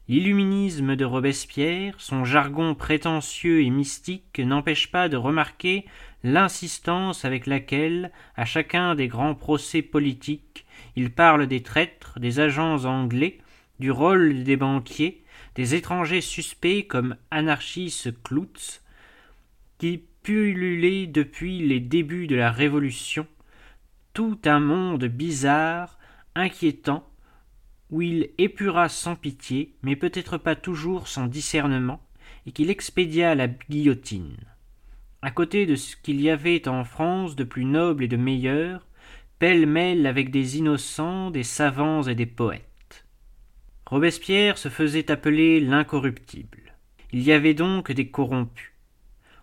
L'illuminisme 0.09 0.97
de 0.97 1.05
Robespierre, 1.05 1.95
son 1.99 2.25
jargon 2.25 2.75
prétentieux 2.75 3.63
et 3.63 3.71
mystique 3.71 4.41
n'empêche 4.41 4.91
pas 4.91 5.09
de 5.09 5.17
remarquer 5.17 5.85
l'insistance 6.25 7.25
avec 7.25 7.47
laquelle, 7.47 8.11
à 8.35 8.45
chacun 8.45 8.97
des 8.97 9.07
grands 9.07 9.37
procès 9.37 9.83
politiques, 9.83 10.67
il 10.97 11.13
parle 11.13 11.47
des 11.47 11.63
traîtres, 11.63 12.19
des 12.19 12.41
agents 12.41 12.87
anglais, 12.87 13.39
du 13.79 13.93
rôle 13.93 14.43
des 14.43 14.57
banquiers, 14.57 15.23
des 15.55 15.77
étrangers 15.77 16.21
suspects 16.21 16.87
comme 16.89 17.17
Anarchis 17.31 18.05
Cloutz, 18.25 18.83
qui 19.79 20.03
depuis 21.07 21.59
les 21.59 21.81
débuts 21.81 22.27
de 22.27 22.37
la 22.37 22.51
Révolution, 22.51 23.27
tout 24.15 24.39
un 24.45 24.61
monde 24.61 25.05
bizarre, 25.05 25.99
inquiétant, 26.35 27.09
où 27.91 28.03
il 28.03 28.31
épura 28.39 28.89
sans 28.89 29.17
pitié, 29.17 29.75
mais 29.83 29.97
peut-être 29.97 30.39
pas 30.39 30.57
toujours 30.57 31.09
sans 31.09 31.27
discernement, 31.27 32.01
et 32.47 32.53
qu'il 32.53 32.71
expédia 32.71 33.33
à 33.33 33.35
la 33.35 33.49
guillotine 33.49 34.37
à 35.23 35.31
côté 35.31 35.67
de 35.67 35.77
ce 35.77 35.97
qu'il 35.97 36.21
y 36.21 36.31
avait 36.31 36.67
en 36.69 36.85
France 36.85 37.37
de 37.37 37.45
plus 37.45 37.65
noble 37.65 38.05
et 38.05 38.09
de 38.09 38.17
meilleur, 38.17 38.87
pêle-mêle 39.39 40.07
avec 40.07 40.31
des 40.31 40.59
innocents, 40.59 41.31
des 41.31 41.43
savants 41.43 42.03
et 42.03 42.15
des 42.15 42.27
poètes. 42.27 43.05
Robespierre 43.87 44.57
se 44.57 44.69
faisait 44.69 45.11
appeler 45.11 45.61
l'incorruptible. 45.61 46.75
Il 47.13 47.23
y 47.23 47.33
avait 47.33 47.55
donc 47.55 47.93
des 47.93 48.09
corrompus. 48.09 48.70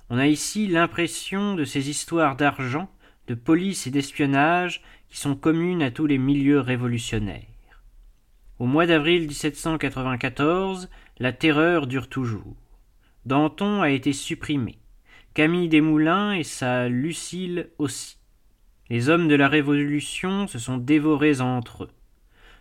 On 0.10 0.18
a 0.18 0.28
ici 0.28 0.68
l'impression 0.68 1.56
de 1.56 1.66
ces 1.66 1.90
histoires 1.90 2.38
d'argent, 2.38 2.90
de 3.28 3.36
police 3.36 3.88
et 3.88 3.92
d'espionnage 3.92 4.82
qui 5.10 5.18
sont 5.18 5.36
communes 5.36 5.82
à 5.82 5.92
tous 5.92 6.06
les 6.06 6.18
milieux 6.18 6.62
révolutionnaires. 6.62 7.44
Au 8.60 8.66
mois 8.66 8.88
d'avril 8.88 9.28
1794, 9.28 10.90
la 11.20 11.34
terreur 11.34 11.88
dure 11.88 12.08
toujours. 12.08 12.56
Danton 13.26 13.82
a 13.82 13.90
été 13.90 14.14
supprimé. 14.14 14.78
Camille 15.34 15.68
Desmoulins 15.68 16.34
et 16.34 16.44
sa 16.44 16.88
Lucille 16.88 17.70
aussi. 17.78 18.18
Les 18.90 19.10
hommes 19.10 19.28
de 19.28 19.36
la 19.36 19.50
Révolution 19.50 20.48
se 20.48 20.58
sont 20.58 20.78
dévorés 20.78 21.42
entre 21.42 21.84
eux. 21.84 21.92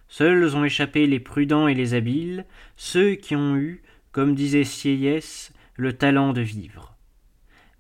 Seuls 0.09 0.57
ont 0.57 0.65
échappé 0.65 1.07
les 1.07 1.21
prudents 1.21 1.69
et 1.69 1.75
les 1.75 1.95
habiles, 1.95 2.45
ceux 2.77 3.15
qui 3.15 3.37
ont 3.37 3.57
eu, 3.57 3.83
comme 4.11 4.35
disait 4.35 4.65
Sieyès, 4.65 5.53
le 5.77 5.93
talent 5.93 6.33
de 6.33 6.41
vivre. 6.41 6.96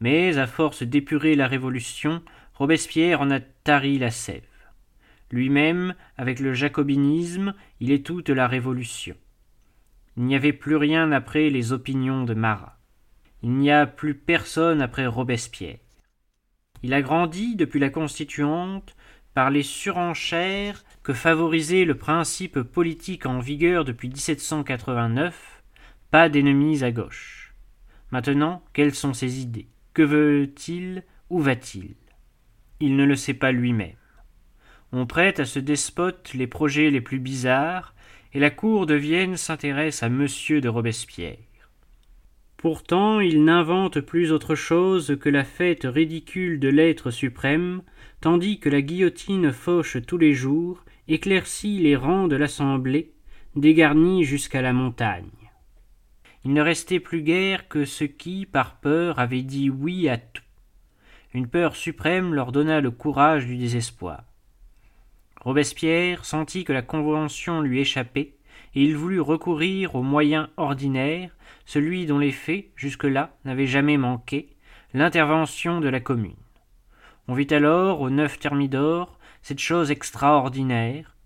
Mais, 0.00 0.38
à 0.38 0.46
force 0.46 0.82
d'épurer 0.82 1.34
la 1.34 1.46
Révolution, 1.46 2.22
Robespierre 2.54 3.20
en 3.20 3.30
a 3.30 3.40
tari 3.40 3.98
la 3.98 4.10
sève. 4.10 4.42
Lui-même, 5.30 5.94
avec 6.16 6.40
le 6.40 6.54
jacobinisme, 6.54 7.54
il 7.80 7.90
est 7.90 8.06
toute 8.06 8.28
la 8.28 8.46
Révolution. 8.46 9.16
Il 10.16 10.24
n'y 10.24 10.36
avait 10.36 10.52
plus 10.52 10.76
rien 10.76 11.12
après 11.12 11.50
les 11.50 11.72
opinions 11.72 12.24
de 12.24 12.34
Marat. 12.34 12.78
Il 13.42 13.52
n'y 13.52 13.70
a 13.70 13.86
plus 13.86 14.14
personne 14.14 14.80
après 14.80 15.06
Robespierre. 15.06 15.78
Il 16.82 16.94
a 16.94 17.02
grandi 17.02 17.56
depuis 17.56 17.80
la 17.80 17.90
Constituante 17.90 18.96
par 19.34 19.50
les 19.50 19.62
surenchères 19.62 20.84
que 21.02 21.12
favorisait 21.12 21.84
le 21.84 21.96
principe 21.96 22.62
politique 22.62 23.26
en 23.26 23.38
vigueur 23.38 23.84
depuis 23.84 24.08
1789, 24.08 25.62
pas 26.10 26.28
d'ennemis 26.28 26.82
à 26.84 26.90
gauche. 26.90 27.54
Maintenant, 28.10 28.62
quelles 28.72 28.94
sont 28.94 29.12
ses 29.12 29.40
idées? 29.40 29.68
Que 29.96 30.02
veut-il 30.02 31.04
Où 31.30 31.40
va-t-il? 31.40 31.94
Il 32.80 32.96
ne 32.96 33.06
le 33.06 33.16
sait 33.16 33.32
pas 33.32 33.50
lui-même. 33.50 33.96
On 34.92 35.06
prête 35.06 35.40
à 35.40 35.46
ce 35.46 35.58
despote 35.58 36.34
les 36.34 36.46
projets 36.46 36.90
les 36.90 37.00
plus 37.00 37.18
bizarres, 37.18 37.94
et 38.34 38.38
la 38.38 38.50
cour 38.50 38.84
de 38.84 38.92
Vienne 38.92 39.38
s'intéresse 39.38 40.02
à 40.02 40.10
monsieur 40.10 40.60
de 40.60 40.68
Robespierre. 40.68 41.38
Pourtant 42.58 43.20
il 43.20 43.42
n'invente 43.44 44.00
plus 44.00 44.32
autre 44.32 44.54
chose 44.54 45.16
que 45.18 45.30
la 45.30 45.44
fête 45.44 45.84
ridicule 45.84 46.60
de 46.60 46.68
l'être 46.68 47.10
suprême, 47.10 47.80
tandis 48.20 48.60
que 48.60 48.68
la 48.68 48.82
guillotine 48.82 49.50
fauche 49.50 49.96
tous 50.06 50.18
les 50.18 50.34
jours, 50.34 50.84
éclaircit 51.08 51.78
les 51.78 51.96
rangs 51.96 52.28
de 52.28 52.36
l'assemblée, 52.36 53.14
dégarnit 53.54 54.24
jusqu'à 54.24 54.60
la 54.60 54.74
montagne. 54.74 55.45
Il 56.46 56.52
ne 56.52 56.62
restait 56.62 57.00
plus 57.00 57.22
guère 57.22 57.66
que 57.66 57.84
ceux 57.84 58.06
qui, 58.06 58.46
par 58.46 58.76
peur, 58.76 59.18
avaient 59.18 59.42
dit 59.42 59.68
oui 59.68 60.08
à 60.08 60.16
tout. 60.16 60.44
Une 61.34 61.48
peur 61.48 61.74
suprême 61.74 62.34
leur 62.34 62.52
donna 62.52 62.80
le 62.80 62.92
courage 62.92 63.46
du 63.46 63.56
désespoir. 63.56 64.22
Robespierre 65.40 66.24
sentit 66.24 66.62
que 66.62 66.72
la 66.72 66.82
Convention 66.82 67.62
lui 67.62 67.80
échappait, 67.80 68.34
et 68.76 68.84
il 68.84 68.96
voulut 68.96 69.20
recourir 69.20 69.96
aux 69.96 70.04
moyens 70.04 70.48
ordinaires, 70.56 71.34
celui 71.64 72.06
dont 72.06 72.20
les 72.20 72.30
faits, 72.30 72.66
jusque-là, 72.76 73.34
n'avaient 73.44 73.66
jamais 73.66 73.96
manqué, 73.96 74.50
l'intervention 74.94 75.80
de 75.80 75.88
la 75.88 75.98
commune. 75.98 76.36
On 77.26 77.34
vit 77.34 77.52
alors, 77.52 78.02
au 78.02 78.08
neuf 78.08 78.38
Thermidor, 78.38 79.18
cette 79.42 79.58
chose 79.58 79.90
extraordinaire. 79.90 81.16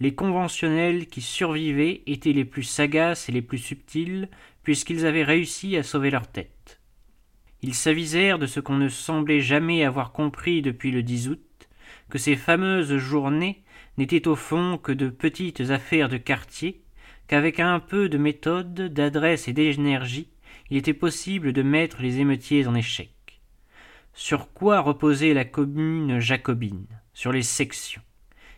Les 0.00 0.14
conventionnels 0.14 1.08
qui 1.08 1.20
survivaient 1.20 2.02
étaient 2.06 2.32
les 2.32 2.44
plus 2.44 2.62
sagaces 2.62 3.28
et 3.28 3.32
les 3.32 3.42
plus 3.42 3.58
subtils, 3.58 4.28
puisqu'ils 4.68 5.06
avaient 5.06 5.24
réussi 5.24 5.78
à 5.78 5.82
sauver 5.82 6.10
leur 6.10 6.26
tête. 6.26 6.78
Ils 7.62 7.72
s'avisèrent 7.72 8.38
de 8.38 8.44
ce 8.44 8.60
qu'on 8.60 8.76
ne 8.76 8.90
semblait 8.90 9.40
jamais 9.40 9.82
avoir 9.82 10.12
compris 10.12 10.60
depuis 10.60 10.90
le 10.90 11.02
10 11.02 11.30
août, 11.30 11.70
que 12.10 12.18
ces 12.18 12.36
fameuses 12.36 12.98
journées 12.98 13.62
n'étaient 13.96 14.28
au 14.28 14.36
fond 14.36 14.76
que 14.76 14.92
de 14.92 15.08
petites 15.08 15.62
affaires 15.70 16.10
de 16.10 16.18
quartier, 16.18 16.82
qu'avec 17.28 17.60
un 17.60 17.80
peu 17.80 18.10
de 18.10 18.18
méthode, 18.18 18.74
d'adresse 18.74 19.48
et 19.48 19.54
d'énergie, 19.54 20.28
il 20.68 20.76
était 20.76 20.92
possible 20.92 21.54
de 21.54 21.62
mettre 21.62 22.02
les 22.02 22.20
émeutiers 22.20 22.66
en 22.66 22.74
échec. 22.74 23.40
Sur 24.12 24.52
quoi 24.52 24.80
reposait 24.80 25.32
la 25.32 25.46
commune 25.46 26.18
jacobine? 26.18 26.88
Sur 27.14 27.32
les 27.32 27.42
sections. 27.42 28.02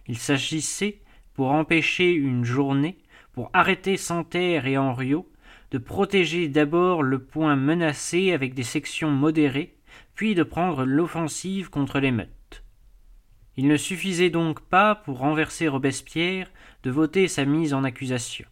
Il 0.09 0.19
s'agissait, 0.19 1.03
pour 1.35 1.53
empêcher 1.53 2.11
une 2.11 2.45
journée, 2.45 2.99
pour 3.33 3.49
arrêter 3.53 3.97
Santerre 3.97 4.67
et 4.67 4.77
Henriot, 4.77 5.30
de 5.71 5.79
protéger 5.79 6.49
d'abord 6.49 7.03
le 7.03 7.23
point 7.23 7.57
menacé 7.57 8.33
avec 8.33 8.55
des 8.55 8.63
sections 8.63 9.11
modérées, 9.11 9.77
puis 10.15 10.35
de 10.35 10.43
prendre 10.43 10.85
l'offensive 10.85 11.71
contre 11.71 12.01
l'émeute. 12.01 12.65
Il 13.57 13.69
ne 13.69 13.77
suffisait 13.77 14.31
donc 14.31 14.61
pas, 14.61 14.95
pour 14.95 15.19
renverser 15.19 15.69
Robespierre, 15.69 16.51
de 16.83 16.91
voter 16.91 17.29
sa 17.29 17.45
mise 17.45 17.75
en 17.75 17.85
accusation. 17.85 18.47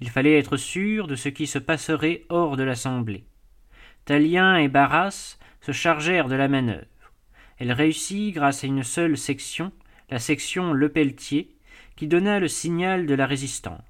Il 0.00 0.10
fallait 0.10 0.38
être 0.38 0.56
sûr 0.56 1.06
de 1.06 1.16
ce 1.16 1.28
qui 1.28 1.46
se 1.46 1.58
passerait 1.58 2.24
hors 2.28 2.56
de 2.56 2.62
l'Assemblée. 2.62 3.24
Talien 4.04 4.56
et 4.56 4.68
Barras 4.68 5.38
se 5.60 5.72
chargèrent 5.72 6.28
de 6.28 6.36
la 6.36 6.48
manœuvre. 6.48 6.86
Elle 7.58 7.72
réussit 7.72 8.32
grâce 8.32 8.64
à 8.64 8.68
une 8.68 8.84
seule 8.84 9.18
section, 9.18 9.72
la 10.10 10.18
section 10.18 10.72
Lepelletier, 10.72 11.56
qui 11.96 12.06
donna 12.06 12.38
le 12.38 12.48
signal 12.48 13.06
de 13.06 13.14
la 13.14 13.26
résistance. 13.26 13.82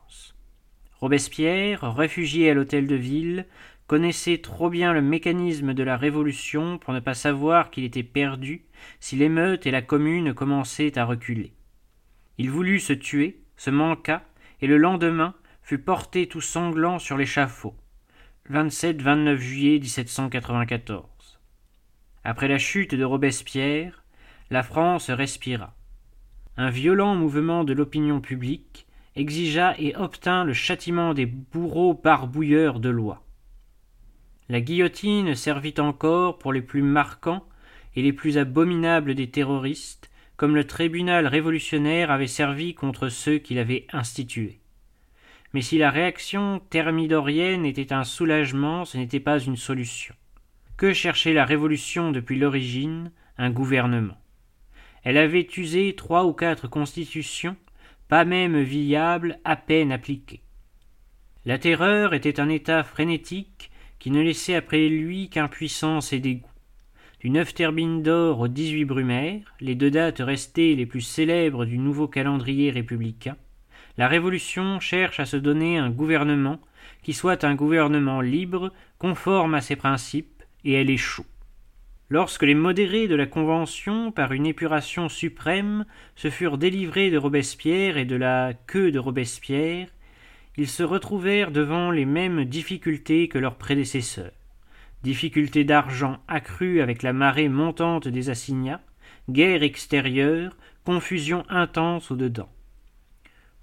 Robespierre, 1.01 1.95
réfugié 1.95 2.51
à 2.51 2.55
l'hôtel 2.55 2.87
de 2.87 2.97
ville, 2.97 3.47
connaissait 3.87 4.39
trop 4.39 4.69
bien 4.69 4.93
le 4.93 5.01
mécanisme 5.01 5.73
de 5.73 5.83
la 5.83 5.97
Révolution 5.97 6.79
pour 6.79 6.93
ne 6.93 7.01
pas 7.01 7.15
savoir 7.15 7.71
qu'il 7.71 7.85
était 7.85 8.03
perdu 8.03 8.65
si 9.01 9.17
l'émeute 9.17 9.67
et 9.67 9.71
la 9.71 9.83
commune 9.83 10.35
commençaient 10.35 10.99
à 10.99 11.05
reculer. 11.05 11.53
Il 12.37 12.51
voulut 12.51 12.81
se 12.81 12.93
tuer, 12.93 13.41
se 13.57 13.71
manqua, 13.71 14.23
et 14.61 14.67
le 14.67 14.77
lendemain, 14.77 15.35
fut 15.63 15.79
porté 15.79 16.27
tout 16.27 16.41
sanglant 16.41 16.99
sur 16.99 17.17
l'échafaud. 17.17 17.75
27-29 18.51 19.37
juillet 19.37 19.79
1794. 19.79 21.39
Après 22.25 22.49
la 22.49 22.59
chute 22.59 22.95
de 22.95 23.05
Robespierre, 23.05 24.03
la 24.51 24.63
France 24.63 25.11
respira. 25.11 25.77
Un 26.57 26.71
violent 26.71 27.15
mouvement 27.15 27.65
de 27.65 27.73
l'opinion 27.73 28.21
publique 28.21 28.88
exigea 29.19 29.75
et 29.79 29.95
obtint 29.97 30.45
le 30.45 30.53
châtiment 30.53 31.13
des 31.13 31.27
bourreaux 31.27 31.95
barbouilleurs 31.95 32.81
de 32.81 32.89
loi. 32.89 33.25
La 34.49 34.61
guillotine 34.61 35.35
servit 35.35 35.75
encore 35.79 36.39
pour 36.39 36.53
les 36.53 36.63
plus 36.63 36.83
marquants 36.83 37.45
et 37.97 38.03
les 38.03 38.13
plus 38.13 38.39
abominables 38.39 39.15
des 39.15 39.31
terroristes, 39.31 40.11
comme 40.37 40.55
le 40.55 40.67
tribunal 40.67 41.27
révolutionnaire 41.27 42.11
avait 42.11 42.27
servi 42.27 42.75
contre 42.75 43.09
ceux 43.09 43.39
qui 43.39 43.55
l'avaient 43.55 43.87
institué. 43.93 44.61
Mais 45.53 45.63
si 45.63 45.79
la 45.79 45.91
réaction 45.91 46.61
thermidorienne 46.71 47.67
était 47.67 47.93
un 47.93 48.05
soulagement, 48.05 48.85
ce 48.85 48.99
n'était 48.99 49.21
pas 49.21 49.39
une 49.39 49.57
solution. 49.57 50.15
Que 50.77 50.93
cherchait 50.93 51.33
la 51.33 51.45
Révolution 51.45 52.13
depuis 52.13 52.39
l'origine? 52.39 53.11
Un 53.37 53.51
gouvernement. 53.51 54.17
Elle 55.03 55.17
avait 55.17 55.49
usé 55.57 55.95
trois 55.97 56.25
ou 56.25 56.33
quatre 56.33 56.69
constitutions, 56.69 57.57
pas 58.09 58.25
même 58.25 58.61
viables, 58.61 59.39
à 59.45 59.57
peine 59.57 59.93
appliquées. 59.93 60.43
La 61.45 61.59
terreur 61.59 62.15
était 62.15 62.41
un 62.41 62.49
état 62.49 62.85
frénétique 62.85 63.71
qui 63.99 64.11
ne 64.11 64.23
laissait 64.23 64.55
après 64.55 64.89
lui 64.89 65.29
qu'impuissance 65.29 66.13
et 66.13 66.21
dégoût. 66.21 66.51
Du 67.21 67.31
9 67.31 67.53
Terbine 67.53 68.03
d'or 68.03 68.41
au 68.41 68.49
18 68.49 68.85
Brumaire, 68.85 69.55
les 69.61 69.75
deux 69.75 69.91
dates 69.91 70.21
restées 70.21 70.77
les 70.77 70.87
plus 70.87 71.01
célèbres 71.01 71.65
du 71.65 71.79
nouveau 71.79 72.07
calendrier 72.07 72.71
républicain, 72.71 73.37
la 73.99 74.07
Révolution 74.07 74.79
cherche 74.79 75.19
à 75.19 75.27
se 75.27 75.37
donner 75.37 75.77
un 75.77 75.91
gouvernement 75.91 76.61
qui 77.03 77.13
soit 77.13 77.43
un 77.43 77.57
gouvernement 77.57 78.21
libre, 78.21 78.73
conforme 78.99 79.55
à 79.55 79.61
ses 79.61 79.77
principes, 79.77 80.45
et 80.65 80.75
elle 80.75 80.91
échoue. 80.91 81.27
Lorsque 82.11 82.43
les 82.43 82.55
modérés 82.55 83.07
de 83.07 83.15
la 83.15 83.27
Convention, 83.27 84.13
par 84.13 84.33
une 84.33 84.47
épuration 84.47 85.11
suprême, 85.11 85.85
se 86.17 86.31
furent 86.31 86.57
délivrés 86.57 87.11
de 87.11 87.19
Robespierre 87.19 87.99
et 87.99 88.07
de 88.07 88.17
la 88.17 88.55
queue 88.67 88.91
de 88.91 88.99
Robespierre, 88.99 89.89
ils 90.57 90.69
se 90.69 90.83
retrouvèrent 90.83 91.51
devant 91.51 91.91
les 91.91 92.07
mêmes 92.07 92.47
difficultés 92.47 93.29
que 93.29 93.39
leurs 93.39 93.57
prédécesseurs. 93.57 94.33
Difficultés 95.03 95.65
d'argent 95.65 96.19
accrues 96.29 96.81
avec 96.81 97.03
la 97.03 97.13
marée 97.13 97.49
montante 97.49 98.09
des 98.09 98.31
assignats, 98.31 98.81
guerre 99.29 99.63
extérieure, 99.63 100.57
confusion 100.85 101.45
intense 101.51 102.11
au-dedans. 102.11 102.49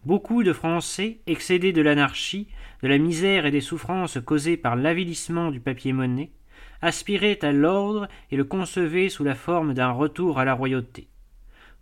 Beaucoup 0.05 0.43
de 0.43 0.53
Français, 0.53 1.17
excédés 1.25 1.73
de 1.73 1.81
l'anarchie, 1.81 2.47
de 2.83 2.87
la 2.87 2.99
misère 2.99 3.47
et 3.47 3.51
des 3.51 3.59
souffrances 3.59 4.19
causées 4.23 4.55
par 4.55 4.75
l'avilissement 4.75 5.49
du 5.49 5.59
papier-monnaie, 5.59 6.29
aspiraient 6.81 7.43
à 7.43 7.51
l'ordre 7.51 8.07
et 8.31 8.37
le 8.37 8.43
concevaient 8.43 9.09
sous 9.09 9.23
la 9.23 9.35
forme 9.35 9.73
d'un 9.73 9.91
retour 9.91 10.39
à 10.39 10.45
la 10.45 10.53
royauté. 10.53 11.07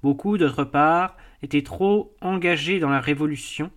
Beaucoup, 0.01 0.37
d'autre 0.37 0.63
part, 0.63 1.15
étaient 1.41 1.63
trop 1.63 2.15
engagés 2.21 2.79
dans 2.79 2.89
la 2.89 2.99
Révolution, 2.99 3.71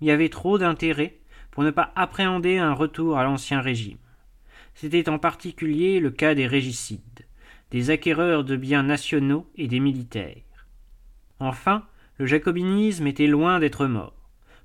y 0.00 0.10
avait 0.10 0.28
trop 0.28 0.58
d'intérêt 0.58 1.18
pour 1.50 1.62
ne 1.62 1.70
pas 1.70 1.92
appréhender 1.96 2.58
un 2.58 2.72
retour 2.72 3.18
à 3.18 3.24
l'ancien 3.24 3.60
régime. 3.60 3.98
C'était 4.74 5.08
en 5.08 5.18
particulier 5.18 6.00
le 6.00 6.10
cas 6.10 6.34
des 6.34 6.46
régicides, 6.46 7.26
des 7.70 7.90
acquéreurs 7.90 8.44
de 8.44 8.56
biens 8.56 8.82
nationaux 8.82 9.46
et 9.56 9.68
des 9.68 9.80
militaires. 9.80 10.66
Enfin, 11.40 11.84
le 12.18 12.26
jacobinisme 12.26 13.06
était 13.06 13.26
loin 13.26 13.60
d'être 13.60 13.86
mort. 13.86 14.21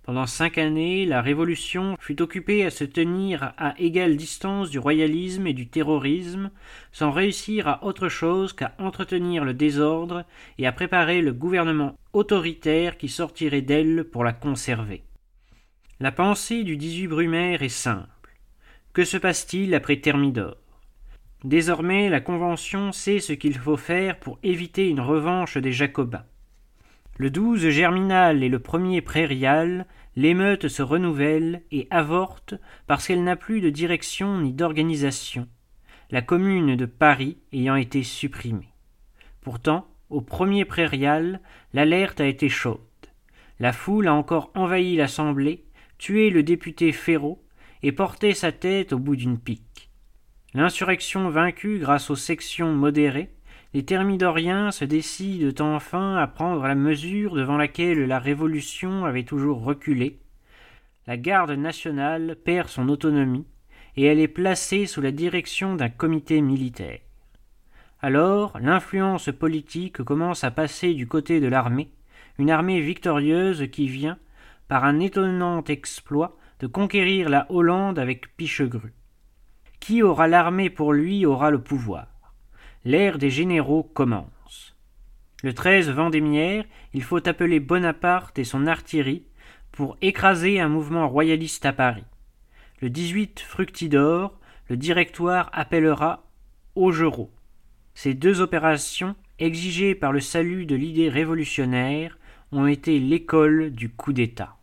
Pendant 0.07 0.25
cinq 0.25 0.57
années, 0.57 1.05
la 1.05 1.21
Révolution 1.21 1.97
fut 1.99 2.21
occupée 2.21 2.63
à 2.63 2.69
se 2.69 2.85
tenir 2.85 3.51
à 3.57 3.73
égale 3.77 4.15
distance 4.15 4.69
du 4.69 4.79
royalisme 4.79 5.45
et 5.47 5.53
du 5.53 5.67
terrorisme, 5.67 6.49
sans 6.93 7.11
réussir 7.11 7.67
à 7.67 7.83
autre 7.83 8.07
chose 8.07 8.53
qu'à 8.53 8.73
entretenir 8.79 9.43
le 9.43 9.53
désordre 9.53 10.23
et 10.59 10.65
à 10.65 10.71
préparer 10.71 11.19
le 11.19 11.33
gouvernement 11.33 11.97
autoritaire 12.13 12.97
qui 12.97 13.09
sortirait 13.09 13.61
d'elle 13.61 14.05
pour 14.05 14.23
la 14.23 14.31
conserver. 14.31 15.03
La 15.99 16.13
pensée 16.13 16.63
du 16.63 16.77
18 16.77 17.07
Brumaire 17.07 17.61
est 17.61 17.67
simple. 17.67 18.07
Que 18.93 19.03
se 19.03 19.17
passe-t-il 19.17 19.75
après 19.75 19.97
Thermidor? 19.97 20.55
Désormais, 21.43 22.07
la 22.07 22.21
Convention 22.21 22.93
sait 22.93 23.19
ce 23.19 23.33
qu'il 23.33 23.55
faut 23.55 23.75
faire 23.75 24.17
pour 24.19 24.39
éviter 24.41 24.87
une 24.87 25.01
revanche 25.01 25.57
des 25.57 25.73
Jacobins. 25.73 26.23
Le 27.19 27.31
12 27.31 27.69
germinal 27.69 28.43
et 28.43 28.49
le 28.49 28.59
premier 28.59 29.01
prairial, 29.01 29.87
l'émeute 30.17 30.67
se 30.67 30.81
renouvelle 30.81 31.61
et 31.71 31.87
avorte 31.91 32.55
parce 32.87 33.05
qu'elle 33.05 33.23
n'a 33.23 33.35
plus 33.35 33.61
de 33.61 33.69
direction 33.69 34.41
ni 34.41 34.51
d'organisation, 34.51 35.47
la 36.09 36.23
commune 36.23 36.75
de 36.75 36.87
Paris 36.87 37.37
ayant 37.53 37.75
été 37.75 38.01
supprimée. 38.01 38.73
Pourtant, 39.41 39.87
au 40.09 40.21
premier 40.21 40.65
prairial, 40.65 41.39
l'alerte 41.71 42.19
a 42.19 42.25
été 42.25 42.49
chaude. 42.49 42.79
La 43.59 43.71
foule 43.71 44.07
a 44.07 44.13
encore 44.15 44.51
envahi 44.55 44.95
l'Assemblée, 44.95 45.65
tué 45.99 46.31
le 46.31 46.41
député 46.41 46.91
Féraud 46.91 47.43
et 47.83 47.91
porté 47.91 48.33
sa 48.33 48.51
tête 48.51 48.93
au 48.93 48.99
bout 48.99 49.15
d'une 49.15 49.37
pique. 49.37 49.91
L'insurrection 50.55 51.29
vaincue 51.29 51.77
grâce 51.77 52.09
aux 52.09 52.15
sections 52.15 52.73
modérées, 52.73 53.35
les 53.73 53.83
thermidoriens 53.83 54.71
se 54.71 54.85
décident 54.85 55.75
enfin 55.75 56.15
à 56.15 56.27
prendre 56.27 56.65
la 56.65 56.75
mesure 56.75 57.35
devant 57.35 57.57
laquelle 57.57 58.05
la 58.05 58.19
Révolution 58.19 59.05
avait 59.05 59.23
toujours 59.23 59.63
reculé. 59.63 60.19
La 61.05 61.17
garde 61.17 61.51
nationale 61.51 62.37
perd 62.43 62.69
son 62.69 62.87
autonomie 62.89 63.45
et 63.97 64.05
elle 64.05 64.19
est 64.19 64.27
placée 64.27 64.85
sous 64.85 65.01
la 65.01 65.11
direction 65.11 65.75
d'un 65.75 65.89
comité 65.89 66.39
militaire. 66.41 66.99
Alors, 68.01 68.57
l'influence 68.61 69.29
politique 69.31 70.03
commence 70.03 70.43
à 70.43 70.51
passer 70.51 70.93
du 70.93 71.07
côté 71.07 71.39
de 71.39 71.47
l'armée, 71.47 71.89
une 72.37 72.51
armée 72.51 72.79
victorieuse 72.79 73.69
qui 73.71 73.87
vient, 73.87 74.19
par 74.67 74.85
un 74.85 74.99
étonnant 74.99 75.63
exploit, 75.63 76.37
de 76.59 76.67
conquérir 76.67 77.29
la 77.29 77.47
Hollande 77.49 77.99
avec 77.99 78.35
Pichegru. 78.37 78.93
Qui 79.79 80.03
aura 80.03 80.27
l'armée 80.27 80.69
pour 80.69 80.93
lui 80.93 81.25
aura 81.25 81.49
le 81.49 81.61
pouvoir 81.61 82.07
l'ère 82.87 83.17
des 83.17 83.29
généraux 83.29 83.83
commence. 83.83 84.77
Le 85.43 85.53
13 85.53 85.89
Vendémiaire, 85.89 86.63
il 86.93 87.03
faut 87.03 87.27
appeler 87.27 87.59
Bonaparte 87.59 88.39
et 88.39 88.45
son 88.45 88.65
artillerie 88.65 89.25
pour 89.73 89.97
écraser 90.01 90.61
un 90.61 90.69
mouvement 90.69 91.09
royaliste 91.09 91.65
à 91.65 91.73
Paris. 91.73 92.05
Le 92.81 92.89
18 92.89 93.41
Fructidor, 93.41 94.39
le 94.69 94.77
Directoire 94.77 95.49
appellera 95.51 96.23
Augereau. 96.75 97.29
Ces 97.93 98.13
deux 98.13 98.39
opérations, 98.39 99.17
exigées 99.37 99.93
par 99.93 100.13
le 100.13 100.21
salut 100.21 100.65
de 100.65 100.75
l'idée 100.75 101.09
révolutionnaire, 101.09 102.17
ont 102.53 102.67
été 102.67 102.99
l'école 102.99 103.71
du 103.71 103.89
coup 103.89 104.13
d'État. 104.13 104.55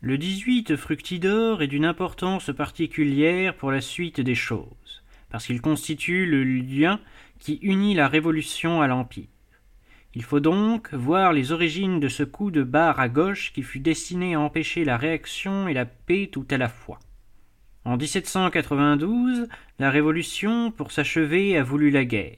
Le 0.00 0.16
18 0.16 0.76
Fructidor 0.76 1.60
est 1.60 1.66
d'une 1.66 1.84
importance 1.84 2.52
particulière 2.56 3.56
pour 3.56 3.72
la 3.72 3.80
suite 3.80 4.20
des 4.20 4.36
choses, 4.36 5.02
parce 5.28 5.46
qu'il 5.46 5.60
constitue 5.60 6.24
le 6.24 6.44
lien 6.44 7.00
qui 7.38 7.58
unit 7.62 7.94
la 7.94 8.08
Révolution 8.08 8.80
à 8.80 8.86
l'Empire. 8.86 9.28
Il 10.14 10.22
faut 10.22 10.40
donc 10.40 10.92
voir 10.94 11.32
les 11.32 11.52
origines 11.52 12.00
de 12.00 12.08
ce 12.08 12.22
coup 12.22 12.50
de 12.50 12.62
barre 12.62 12.98
à 12.98 13.08
gauche 13.08 13.52
qui 13.52 13.62
fut 13.62 13.80
destiné 13.80 14.34
à 14.34 14.40
empêcher 14.40 14.84
la 14.84 14.96
réaction 14.96 15.68
et 15.68 15.74
la 15.74 15.84
paix 15.84 16.28
tout 16.32 16.46
à 16.50 16.56
la 16.56 16.68
fois. 16.68 16.98
En 17.84 17.96
1792, 17.96 19.48
la 19.78 19.90
Révolution, 19.90 20.70
pour 20.70 20.92
s'achever, 20.92 21.56
a 21.56 21.62
voulu 21.62 21.90
la 21.90 22.04
guerre. 22.04 22.36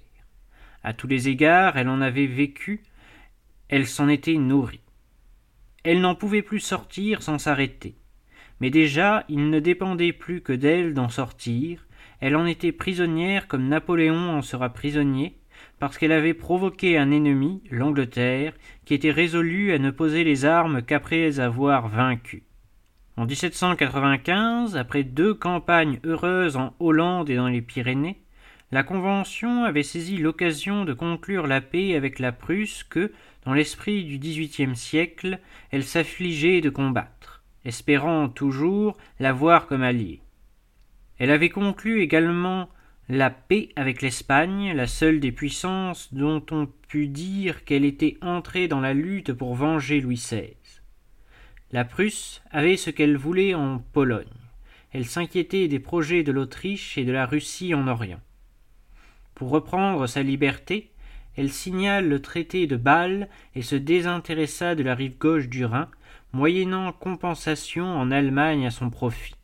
À 0.82 0.92
tous 0.92 1.06
les 1.06 1.28
égards, 1.28 1.76
elle 1.76 1.88
en 1.88 2.00
avait 2.00 2.26
vécu, 2.26 2.82
elle 3.68 3.86
s'en 3.86 4.08
était 4.08 4.34
nourrie. 4.34 4.80
Elle 5.82 6.00
n'en 6.00 6.14
pouvait 6.14 6.42
plus 6.42 6.60
sortir 6.60 7.22
sans 7.22 7.38
s'arrêter. 7.38 7.94
Mais 8.60 8.70
déjà, 8.70 9.24
il 9.28 9.48
ne 9.48 9.60
dépendait 9.60 10.12
plus 10.12 10.42
que 10.42 10.52
d'elle 10.52 10.92
d'en 10.92 11.08
sortir, 11.08 11.86
elle 12.20 12.36
en 12.36 12.46
était 12.46 12.72
prisonnière 12.72 13.48
comme 13.48 13.68
Napoléon 13.68 14.30
en 14.30 14.42
sera 14.42 14.68
prisonnier, 14.70 15.36
parce 15.78 15.98
qu'elle 15.98 16.12
avait 16.12 16.34
provoqué 16.34 16.98
un 16.98 17.10
ennemi, 17.10 17.62
l'Angleterre, 17.70 18.52
qui 18.84 18.94
était 18.94 19.10
résolu 19.10 19.72
à 19.72 19.78
ne 19.78 19.90
poser 19.90 20.24
les 20.24 20.44
armes 20.44 20.82
qu'après 20.82 21.40
avoir 21.40 21.88
vaincu. 21.88 22.44
En 23.16 23.26
1795, 23.26 24.76
après 24.76 25.02
deux 25.02 25.34
campagnes 25.34 26.00
heureuses 26.04 26.56
en 26.56 26.74
Hollande 26.80 27.30
et 27.30 27.36
dans 27.36 27.48
les 27.48 27.62
Pyrénées, 27.62 28.20
la 28.72 28.82
Convention 28.82 29.64
avait 29.64 29.82
saisi 29.82 30.16
l'occasion 30.16 30.84
de 30.84 30.92
conclure 30.92 31.46
la 31.46 31.60
paix 31.60 31.96
avec 31.96 32.18
la 32.18 32.30
Prusse 32.30 32.84
que, 32.84 33.12
dans 33.44 33.52
l'esprit 33.52 34.04
du 34.04 34.18
XVIIIe 34.18 34.76
siècle, 34.76 35.40
elle 35.70 35.84
s'affligeait 35.84 36.60
de 36.60 36.70
combattre, 36.70 37.42
espérant 37.64 38.28
toujours 38.28 38.96
la 39.18 39.32
voir 39.32 39.66
comme 39.66 39.82
alliée. 39.82 40.20
Elle 41.20 41.30
avait 41.30 41.50
conclu 41.50 42.00
également 42.00 42.70
la 43.10 43.28
paix 43.28 43.68
avec 43.76 44.00
l'Espagne, 44.00 44.72
la 44.72 44.86
seule 44.86 45.20
des 45.20 45.32
puissances 45.32 46.14
dont 46.14 46.42
on 46.50 46.66
put 46.88 47.08
dire 47.08 47.64
qu'elle 47.66 47.84
était 47.84 48.16
entrée 48.22 48.68
dans 48.68 48.80
la 48.80 48.94
lutte 48.94 49.34
pour 49.34 49.54
venger 49.54 50.00
Louis 50.00 50.16
XVI. 50.16 50.56
La 51.72 51.84
Prusse 51.84 52.40
avait 52.50 52.78
ce 52.78 52.88
qu'elle 52.88 53.18
voulait 53.18 53.52
en 53.52 53.80
Pologne. 53.92 54.24
Elle 54.92 55.04
s'inquiétait 55.04 55.68
des 55.68 55.78
projets 55.78 56.22
de 56.22 56.32
l'Autriche 56.32 56.96
et 56.96 57.04
de 57.04 57.12
la 57.12 57.26
Russie 57.26 57.74
en 57.74 57.86
Orient. 57.86 58.20
Pour 59.34 59.50
reprendre 59.50 60.06
sa 60.06 60.22
liberté, 60.22 60.90
elle 61.36 61.50
signa 61.50 62.00
le 62.00 62.22
traité 62.22 62.66
de 62.66 62.76
Bâle 62.76 63.28
et 63.54 63.62
se 63.62 63.76
désintéressa 63.76 64.74
de 64.74 64.82
la 64.82 64.94
rive 64.94 65.18
gauche 65.18 65.48
du 65.50 65.66
Rhin, 65.66 65.90
moyennant 66.32 66.92
compensation 66.92 67.84
en 67.84 68.10
Allemagne 68.10 68.66
à 68.66 68.70
son 68.70 68.88
profit. 68.88 69.34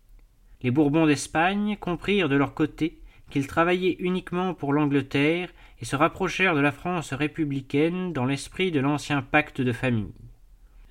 Les 0.62 0.71
Bourbons 0.71 1.07
d'Espagne 1.07 1.77
comprirent 1.79 2.29
de 2.29 2.37
leur 2.37 2.55
côté 2.55 2.99
qu'ils 3.31 3.47
travaillaient 3.47 3.97
uniquement 3.99 4.55
pour 4.55 4.73
l'Angleterre 4.73 5.51
et 5.81 5.85
se 5.85 5.97
rapprochèrent 5.97 6.55
de 6.55 6.61
la 6.61 6.73
France 6.73 7.12
républicaine 7.12 8.12
dans 8.12 8.25
l'esprit 8.25 8.71
de 8.71 8.81
l'ancien 8.81 9.23
pacte 9.23 9.61
de 9.61 9.73
famille. 9.73 10.14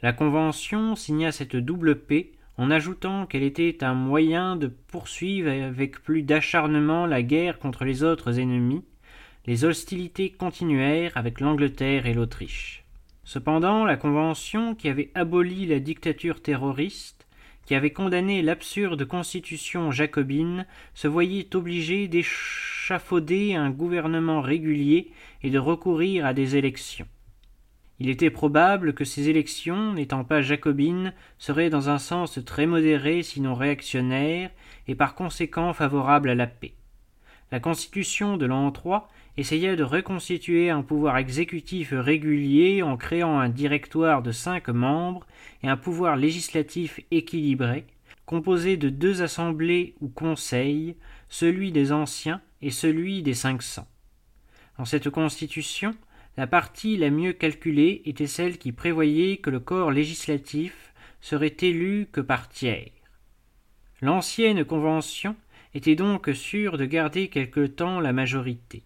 La 0.01 0.13
Convention 0.13 0.95
signa 0.95 1.31
cette 1.31 1.55
double 1.55 1.95
paix 1.95 2.31
en 2.57 2.71
ajoutant 2.71 3.25
qu'elle 3.25 3.43
était 3.43 3.83
un 3.83 3.93
moyen 3.93 4.55
de 4.55 4.67
poursuivre 4.67 5.49
avec 5.49 6.01
plus 6.03 6.23
d'acharnement 6.23 7.05
la 7.05 7.21
guerre 7.21 7.59
contre 7.59 7.85
les 7.85 8.03
autres 8.03 8.39
ennemis. 8.39 8.83
Les 9.45 9.65
hostilités 9.65 10.29
continuèrent 10.29 11.15
avec 11.15 11.39
l'Angleterre 11.39 12.05
et 12.05 12.13
l'Autriche. 12.13 12.83
Cependant, 13.23 13.85
la 13.85 13.97
Convention, 13.97 14.75
qui 14.75 14.87
avait 14.87 15.11
aboli 15.15 15.65
la 15.65 15.79
dictature 15.79 16.41
terroriste, 16.41 17.14
qui 17.65 17.75
avait 17.75 17.91
condamné 17.91 18.41
l'absurde 18.41 19.05
constitution 19.05 19.91
jacobine, 19.91 20.65
se 20.93 21.07
voyait 21.07 21.55
obligé 21.55 22.07
d'échafauder 22.07 23.55
un 23.55 23.69
gouvernement 23.69 24.41
régulier 24.41 25.11
et 25.43 25.49
de 25.49 25.59
recourir 25.59 26.25
à 26.25 26.33
des 26.33 26.55
élections. 26.55 27.07
Il 27.99 28.09
était 28.09 28.29
probable 28.29 28.93
que 28.93 29.05
ces 29.05 29.29
élections, 29.29 29.93
n'étant 29.93 30.25
pas 30.25 30.41
jacobines, 30.41 31.13
seraient 31.37 31.69
dans 31.69 31.89
un 31.89 31.97
sens 31.97 32.39
très 32.45 32.65
modéré 32.65 33.23
sinon 33.23 33.55
réactionnaire, 33.55 34.51
et 34.87 34.95
par 34.95 35.15
conséquent 35.15 35.73
favorables 35.73 36.29
à 36.29 36.35
la 36.35 36.47
paix. 36.47 36.73
La 37.51 37.59
constitution 37.59 38.37
de 38.37 38.45
l'an 38.45 38.73
III 38.73 38.99
essaya 39.37 39.75
de 39.75 39.83
reconstituer 39.83 40.69
un 40.69 40.81
pouvoir 40.81 41.17
exécutif 41.17 41.89
régulier 41.91 42.81
en 42.81 42.97
créant 42.97 43.37
un 43.39 43.49
directoire 43.49 44.21
de 44.23 44.31
cinq 44.31 44.69
membres 44.69 45.25
et 45.61 45.67
un 45.67 45.77
pouvoir 45.77 46.15
législatif 46.15 46.99
équilibré, 47.11 47.85
composé 48.25 48.77
de 48.77 48.89
deux 48.89 49.21
assemblées 49.21 49.95
ou 49.99 50.07
conseils, 50.07 50.95
celui 51.27 51.71
des 51.71 51.91
anciens 51.91 52.41
et 52.61 52.71
celui 52.71 53.23
des 53.23 53.33
cinq 53.33 53.61
cents. 53.61 53.87
Dans 54.77 54.85
cette 54.85 55.09
constitution, 55.09 55.95
la 56.37 56.47
partie 56.47 56.97
la 56.97 57.09
mieux 57.09 57.33
calculée 57.33 58.01
était 58.05 58.27
celle 58.27 58.57
qui 58.57 58.71
prévoyait 58.71 59.37
que 59.37 59.49
le 59.49 59.59
corps 59.59 59.91
législatif 59.91 60.93
serait 61.21 61.55
élu 61.61 62.07
que 62.11 62.21
par 62.21 62.49
tiers. 62.49 62.91
L'ancienne 64.01 64.65
convention 64.65 65.35
était 65.73 65.95
donc 65.95 66.29
sûre 66.33 66.77
de 66.77 66.85
garder 66.85 67.29
quelque 67.29 67.65
temps 67.65 67.99
la 67.99 68.13
majorité. 68.13 68.83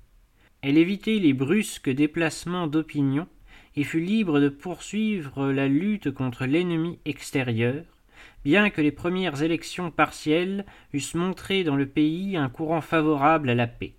Elle 0.62 0.78
évitait 0.78 1.20
les 1.20 1.34
brusques 1.34 1.90
déplacements 1.90 2.68
d'opinion 2.68 3.28
et 3.76 3.84
fut 3.84 4.02
libre 4.02 4.40
de 4.40 4.50
poursuivre 4.50 5.52
la 5.52 5.68
lutte 5.68 6.12
contre 6.12 6.46
l'ennemi 6.46 7.00
extérieur, 7.06 7.84
bien 8.44 8.70
que 8.70 8.82
les 8.82 8.92
premières 8.92 9.42
élections 9.42 9.92
partielles 9.92 10.66
eussent 10.94 11.16
montré 11.16 11.64
dans 11.64 11.76
le 11.76 11.86
pays 11.86 12.36
un 12.36 12.50
courant 12.50 12.82
favorable 12.82 13.50
à 13.50 13.56
la 13.56 13.68
paix. 13.68 13.94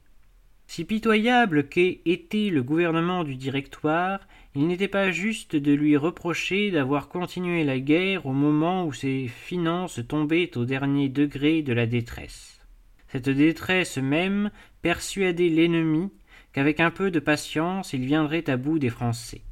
Si 0.67 0.85
pitoyable 0.85 1.67
qu'ait 1.67 2.01
été 2.05 2.51
le 2.51 2.63
gouvernement 2.63 3.25
du 3.25 3.35
Directoire, 3.37 4.21
il 4.55 4.67
n'était 4.67 4.87
pas 4.87 5.11
juste 5.11 5.57
de 5.57 5.73
lui 5.73 5.97
reprocher 5.97 6.71
d'avoir 6.71 7.09
continué 7.09 7.65
la 7.65 7.81
guerre 7.81 8.27
au 8.27 8.33
moment 8.33 8.85
où 8.85 8.93
ses 8.93 9.29
finances 9.29 10.01
tombaient 10.07 10.57
au 10.57 10.65
dernier 10.65 11.09
degré 11.09 11.63
de 11.63 11.73
la 11.73 11.87
détresse. 11.87 12.61
Cette 13.09 13.29
détresse 13.29 13.97
même 13.99 14.51
persuadait 14.83 15.49
l'ennemi 15.49 16.11
qu'avec 16.53 16.81
un 16.81 16.91
peu 16.91 17.11
de 17.11 17.21
patience 17.21 17.93
il 17.93 18.05
viendrait 18.05 18.49
à 18.49 18.57
bout 18.57 18.79
des 18.79 18.91
Français. 18.91 19.43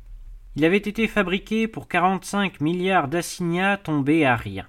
Il 0.56 0.64
avait 0.64 0.76
été 0.76 1.06
fabriqué 1.06 1.68
pour 1.68 1.88
quarante-cinq 1.88 2.60
milliards 2.60 3.08
d'assignats 3.08 3.76
tombés 3.76 4.24
à 4.24 4.34
rien. 4.34 4.66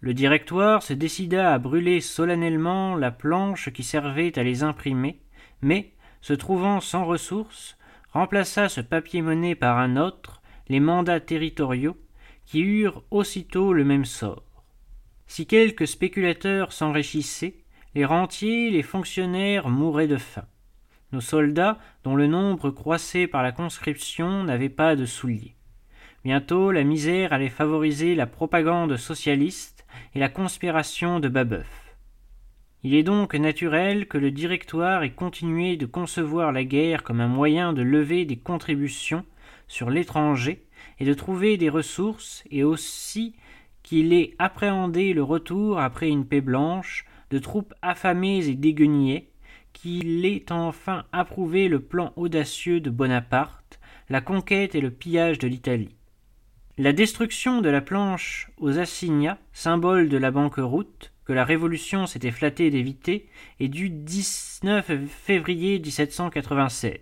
Le 0.00 0.14
directoire 0.14 0.82
se 0.82 0.92
décida 0.92 1.52
à 1.52 1.58
brûler 1.58 2.00
solennellement 2.00 2.96
la 2.96 3.10
planche 3.10 3.70
qui 3.70 3.82
servait 3.82 4.38
à 4.38 4.42
les 4.42 4.62
imprimer, 4.62 5.20
mais, 5.60 5.92
se 6.20 6.32
trouvant 6.32 6.80
sans 6.80 7.04
ressources, 7.04 7.76
remplaça 8.12 8.68
ce 8.68 8.80
papier-monnaie 8.80 9.54
par 9.54 9.78
un 9.78 9.96
autre, 9.96 10.42
les 10.68 10.80
mandats 10.80 11.20
territoriaux, 11.20 11.96
qui 12.46 12.60
eurent 12.60 13.02
aussitôt 13.10 13.72
le 13.72 13.84
même 13.84 14.04
sort. 14.04 14.42
Si 15.26 15.46
quelques 15.46 15.86
spéculateurs 15.86 16.72
s'enrichissaient, 16.72 17.56
les 17.94 18.04
rentiers, 18.04 18.70
les 18.70 18.82
fonctionnaires 18.82 19.68
mouraient 19.68 20.08
de 20.08 20.16
faim. 20.16 20.46
Nos 21.12 21.20
soldats, 21.20 21.78
dont 22.04 22.16
le 22.16 22.26
nombre 22.26 22.70
croissait 22.70 23.26
par 23.26 23.42
la 23.42 23.52
conscription, 23.52 24.44
n'avaient 24.44 24.68
pas 24.68 24.96
de 24.96 25.04
souliers. 25.04 25.54
Bientôt 26.24 26.70
la 26.70 26.84
misère 26.84 27.32
allait 27.32 27.48
favoriser 27.48 28.14
la 28.14 28.26
propagande 28.26 28.96
socialiste 28.96 29.84
et 30.14 30.20
la 30.20 30.28
conspiration 30.28 31.20
de 31.20 31.28
Babeuf. 31.28 31.96
Il 32.84 32.94
est 32.94 33.02
donc 33.02 33.34
naturel 33.34 34.08
que 34.08 34.18
le 34.18 34.30
Directoire 34.30 35.02
ait 35.02 35.12
continué 35.12 35.76
de 35.76 35.86
concevoir 35.86 36.50
la 36.50 36.64
guerre 36.64 37.02
comme 37.02 37.20
un 37.20 37.28
moyen 37.28 37.72
de 37.72 37.82
lever 37.82 38.24
des 38.24 38.38
contributions 38.38 39.24
sur 39.68 39.90
l'étranger 39.90 40.64
et 40.98 41.04
de 41.04 41.14
trouver 41.14 41.56
des 41.56 41.68
ressources, 41.68 42.42
et 42.50 42.64
aussi 42.64 43.34
qu'il 43.82 44.12
ait 44.12 44.34
appréhendé 44.38 45.12
le 45.12 45.22
retour 45.22 45.78
après 45.78 46.08
une 46.08 46.26
paix 46.26 46.40
blanche 46.40 47.04
de 47.30 47.38
troupes 47.38 47.74
affamées 47.82 48.46
et 48.46 48.54
déguenillées, 48.54 49.31
qu'il 49.72 50.24
ait 50.24 50.50
enfin 50.50 51.04
approuvé 51.12 51.68
le 51.68 51.80
plan 51.80 52.12
audacieux 52.16 52.80
de 52.80 52.90
Bonaparte, 52.90 53.80
la 54.08 54.20
conquête 54.20 54.74
et 54.74 54.80
le 54.80 54.90
pillage 54.90 55.38
de 55.38 55.48
l'Italie. 55.48 55.96
La 56.78 56.92
destruction 56.92 57.60
de 57.60 57.68
la 57.68 57.80
planche 57.80 58.50
aux 58.58 58.78
assignats, 58.78 59.38
symbole 59.52 60.08
de 60.08 60.16
la 60.16 60.30
banqueroute, 60.30 61.12
que 61.24 61.32
la 61.32 61.44
Révolution 61.44 62.06
s'était 62.06 62.30
flattée 62.30 62.70
d'éviter 62.70 63.28
est 63.60 63.68
du 63.68 63.90
19 63.90 65.06
février 65.08 65.78
1796. 65.78 66.98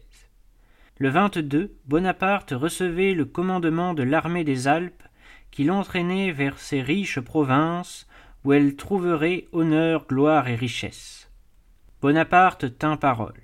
Le 0.98 1.08
22, 1.08 1.74
Bonaparte 1.86 2.50
recevait 2.50 3.14
le 3.14 3.24
commandement 3.24 3.94
de 3.94 4.02
l'armée 4.02 4.44
des 4.44 4.68
Alpes 4.68 5.02
qui 5.50 5.64
l'entraînait 5.64 6.32
vers 6.32 6.58
ces 6.58 6.82
riches 6.82 7.20
provinces 7.20 8.06
où 8.44 8.52
elle 8.52 8.76
trouverait 8.76 9.46
honneur, 9.52 10.06
gloire 10.06 10.48
et 10.48 10.54
richesse. 10.54 11.19
Bonaparte 12.02 12.78
tint 12.78 12.96
parole. 12.96 13.42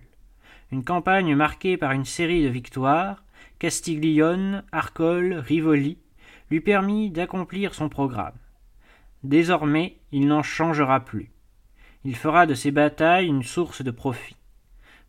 Une 0.72 0.82
campagne 0.82 1.36
marquée 1.36 1.76
par 1.76 1.92
une 1.92 2.06
série 2.06 2.42
de 2.42 2.48
victoires, 2.48 3.22
Castiglione, 3.58 4.64
Arcole, 4.72 5.34
Rivoli, 5.34 5.98
lui 6.50 6.62
permit 6.62 7.10
d'accomplir 7.10 7.74
son 7.74 7.90
programme. 7.90 8.38
Désormais, 9.24 9.98
il 10.10 10.26
n'en 10.26 10.42
changera 10.42 11.00
plus. 11.00 11.32
Il 12.06 12.16
fera 12.16 12.46
de 12.46 12.54
ces 12.54 12.70
batailles 12.70 13.26
une 13.26 13.42
source 13.42 13.82
de 13.82 13.90
profit. 13.90 14.36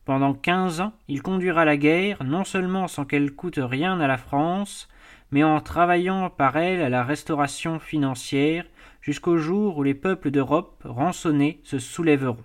Pendant 0.03 0.33
quinze 0.33 0.81
ans, 0.81 0.91
il 1.07 1.21
conduira 1.21 1.63
la 1.63 1.77
guerre, 1.77 2.25
non 2.25 2.43
seulement 2.43 2.89
sans 2.89 3.05
qu'elle 3.05 3.31
coûte 3.31 3.59
rien 3.61 4.01
à 4.01 4.07
la 4.07 4.17
France, 4.17 4.89
mais 5.31 5.45
en 5.45 5.61
travaillant 5.61 6.29
par 6.29 6.57
elle 6.57 6.81
à 6.81 6.89
la 6.89 7.05
restauration 7.05 7.79
financière, 7.79 8.65
jusqu'au 8.99 9.37
jour 9.37 9.77
où 9.77 9.83
les 9.83 9.95
peuples 9.95 10.31
d'Europe, 10.31 10.83
rançonnés, 10.83 11.61
se 11.63 11.79
soulèveront. 11.79 12.43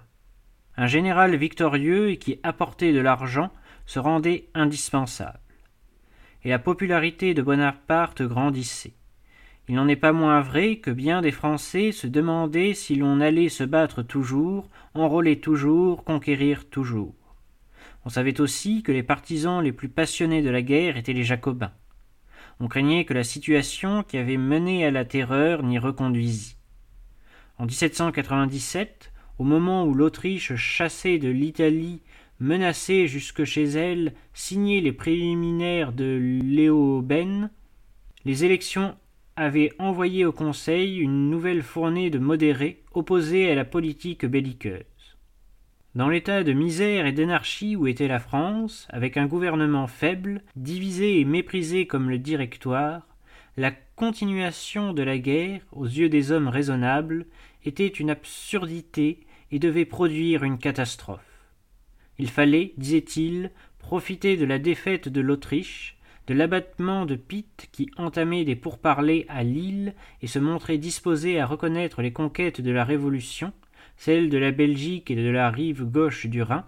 Un 0.77 0.87
général 0.87 1.37
victorieux 1.37 2.11
et 2.11 2.17
qui 2.17 2.41
apportait 2.43 2.93
de 2.93 3.01
l'argent 3.01 3.51
se 3.87 3.99
rendait 3.99 4.49
indispensable. 4.55 5.41
Et 6.45 6.49
la 6.49 6.59
popularité 6.59 7.35
de 7.35 7.43
Bonaparte 7.43 8.23
grandissait. 8.23 8.95
Il 9.69 9.77
n'en 9.77 9.87
est 9.87 9.97
pas 9.97 10.13
moins 10.13 10.41
vrai 10.41 10.77
que 10.77 10.91
bien 10.91 11.21
des 11.21 11.31
Français 11.31 11.93
se 11.93 12.07
demandaient 12.07 12.75
si 12.75 12.97
l'on 12.97 13.21
allait 13.21 13.49
se 13.49 13.65
battre 13.65 14.03
toujours, 14.03 14.69
enrôler 14.95 15.41
toujours, 15.41 16.05
conquérir 16.05 16.69
toujours. 16.69 17.15
On 18.05 18.09
savait 18.09 18.41
aussi 18.41 18.83
que 18.83 18.91
les 18.91 19.05
partisans 19.05 19.63
les 19.63 19.73
plus 19.73 19.89
passionnés 19.89 20.43
de 20.43 20.51
la 20.51 20.63
guerre 20.63 20.97
étaient 20.97 21.13
les 21.13 21.23
Jacobins. 21.23 21.73
On 22.59 22.67
craignait 22.67 23.05
que 23.05 23.15
la 23.15 23.25
situation 23.25 24.03
qui 24.03 24.19
avait 24.19 24.37
mené 24.37 24.85
à 24.85 24.91
la 24.91 25.05
terreur 25.05 25.63
n'y 25.63 25.79
reconduisît. 25.79 26.57
En 27.59 27.67
1797, 27.67 29.12
au 29.43 29.45
moment 29.45 29.85
où 29.85 29.93
l'Autriche 29.93 30.55
chassée 30.55 31.19
de 31.19 31.29
l'Italie 31.29 32.01
menaçait 32.39 33.09
jusque 33.09 33.43
chez 33.43 33.65
elle 33.65 34.13
signer 34.35 34.81
les 34.81 34.93
préliminaires 34.93 35.93
de 35.93 36.41
Léoben, 36.45 37.51
les 38.25 38.45
élections 38.45 38.95
avait 39.35 39.73
envoyé 39.81 40.25
au 40.25 40.31
Conseil 40.31 40.99
une 40.99 41.29
nouvelle 41.29 41.65
fournée 41.65 42.09
de 42.09 42.21
modérés 42.21 42.85
opposés 42.95 43.51
à 43.51 43.57
la 43.57 43.65
politique 43.65 44.25
belliqueuse. 44.25 44.85
Dans 45.97 46.09
l'état 46.09 46.45
de 46.45 46.53
misère 46.53 47.07
et 47.07 47.13
d'anarchie 47.13 47.75
où 47.75 47.89
était 47.89 48.07
la 48.07 48.21
France, 48.21 48.87
avec 48.91 49.17
un 49.17 49.27
gouvernement 49.27 49.89
faible, 49.89 50.43
divisé 50.55 51.19
et 51.19 51.25
méprisé 51.25 51.89
comme 51.89 52.11
le 52.11 52.19
Directoire, 52.19 53.09
la 53.57 53.73
continuation 53.97 54.93
de 54.93 55.03
la 55.03 55.19
guerre, 55.19 55.63
aux 55.73 55.87
yeux 55.87 56.09
des 56.09 56.31
hommes 56.31 56.47
raisonnables, 56.47 57.27
était 57.65 57.89
une 57.89 58.11
absurdité 58.11 59.19
et 59.53 59.59
devait 59.59 59.85
produire 59.85 60.43
une 60.43 60.59
catastrophe. 60.59 61.21
Il 62.19 62.29
fallait, 62.29 62.73
disait-il, 62.79 63.51
profiter 63.79 64.37
de 64.37 64.45
la 64.45 64.59
défaite 64.59 65.09
de 65.09 65.21
l'Autriche, 65.21 65.99
de 66.27 66.35
l'abattement 66.35 67.05
de 67.05 67.17
Pitt 67.17 67.69
qui 67.73 67.91
entamait 67.97 68.45
des 68.45 68.57
pourparlers 68.57 69.27
à 69.29 69.43
Lille 69.43 69.95
et 70.23 70.27
se 70.27 70.39
montrait 70.39 70.79
disposé 70.79 71.39
à 71.39 71.47
reconnaître 71.47 72.01
les 72.01 72.13
conquêtes 72.13 72.61
de 72.61 72.71
la 72.71 72.85
Révolution, 72.85 73.53
celles 73.97 74.31
de 74.31 74.39
la 74.39 74.53
Belgique 74.53 75.11
et 75.11 75.17
de 75.17 75.31
la 75.31 75.51
rive 75.51 75.85
gauche 75.85 76.27
du 76.27 76.43
Rhin, 76.43 76.65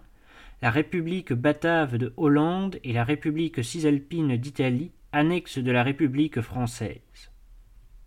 la 0.61 0.70
République 0.70 1.33
batave 1.33 1.99
de 1.99 2.12
Hollande 2.16 2.79
et 2.85 2.92
la 2.92 3.05
République 3.05 3.62
cisalpine 3.64 4.37
d'Italie, 4.37 4.90
annexe 5.12 5.59
de 5.59 5.70
la 5.70 5.83
République 5.83 6.40
française. 6.40 7.34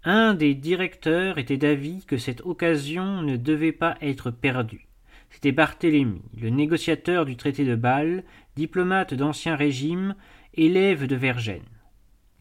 Un 0.09 0.35
des 0.35 0.55
directeurs 0.55 1.37
était 1.37 1.57
d'avis 1.57 2.05
que 2.05 2.17
cette 2.17 2.39
occasion 2.45 3.23
ne 3.23 3.35
devait 3.35 3.73
pas 3.73 3.97
être 3.99 4.31
perdue. 4.31 4.87
C'était 5.29 5.51
Barthélemy, 5.51 6.21
le 6.39 6.49
négociateur 6.49 7.25
du 7.25 7.35
traité 7.35 7.65
de 7.65 7.75
Bâle, 7.75 8.23
diplomate 8.55 9.13
d'ancien 9.13 9.57
régime, 9.57 10.15
élève 10.53 11.07
de 11.07 11.15
Vergennes. 11.17 11.59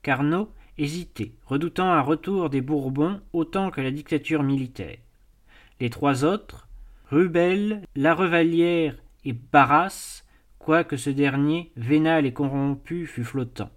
Carnot 0.05 0.48
hésitait, 0.79 1.33
redoutant 1.44 1.90
un 1.90 2.02
retour 2.02 2.50
des 2.50 2.61
Bourbons 2.61 3.20
autant 3.33 3.72
que 3.72 3.81
la 3.81 3.90
dictature 3.90 4.44
militaire. 4.44 4.98
Les 5.81 5.90
trois 5.90 6.24
autres, 6.24 6.68
Rubel, 7.11 7.83
La 7.96 8.14
Revalière 8.14 8.94
et 9.24 9.33
Barras, 9.33 10.22
quoique 10.61 10.96
ce 10.96 11.11
dernier, 11.11 11.72
vénal 11.74 12.26
et 12.26 12.33
corrompu, 12.33 13.07
fût 13.07 13.24
flottant, 13.24 13.70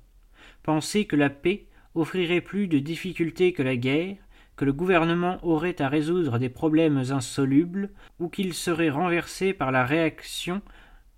pensaient 0.62 1.06
que 1.06 1.15
la 1.15 1.32
paix 1.32 1.65
offrirait 1.95 2.41
plus 2.41 2.67
de 2.67 2.79
difficultés 2.79 3.54
que 3.54 3.63
la 3.63 3.75
guerre, 3.75 4.17
que 4.56 4.65
le 4.65 4.73
gouvernement 4.73 5.37
aurait 5.42 5.81
à 5.81 5.87
résoudre 5.87 6.37
des 6.37 6.50
problèmes 6.50 6.98
insolubles, 7.12 7.92
ou 8.19 8.27
qu'il 8.27 8.54
serait 8.54 8.90
renversé 8.90 9.54
par 9.54 9.71
la 9.71 9.85
réaction 9.85 10.62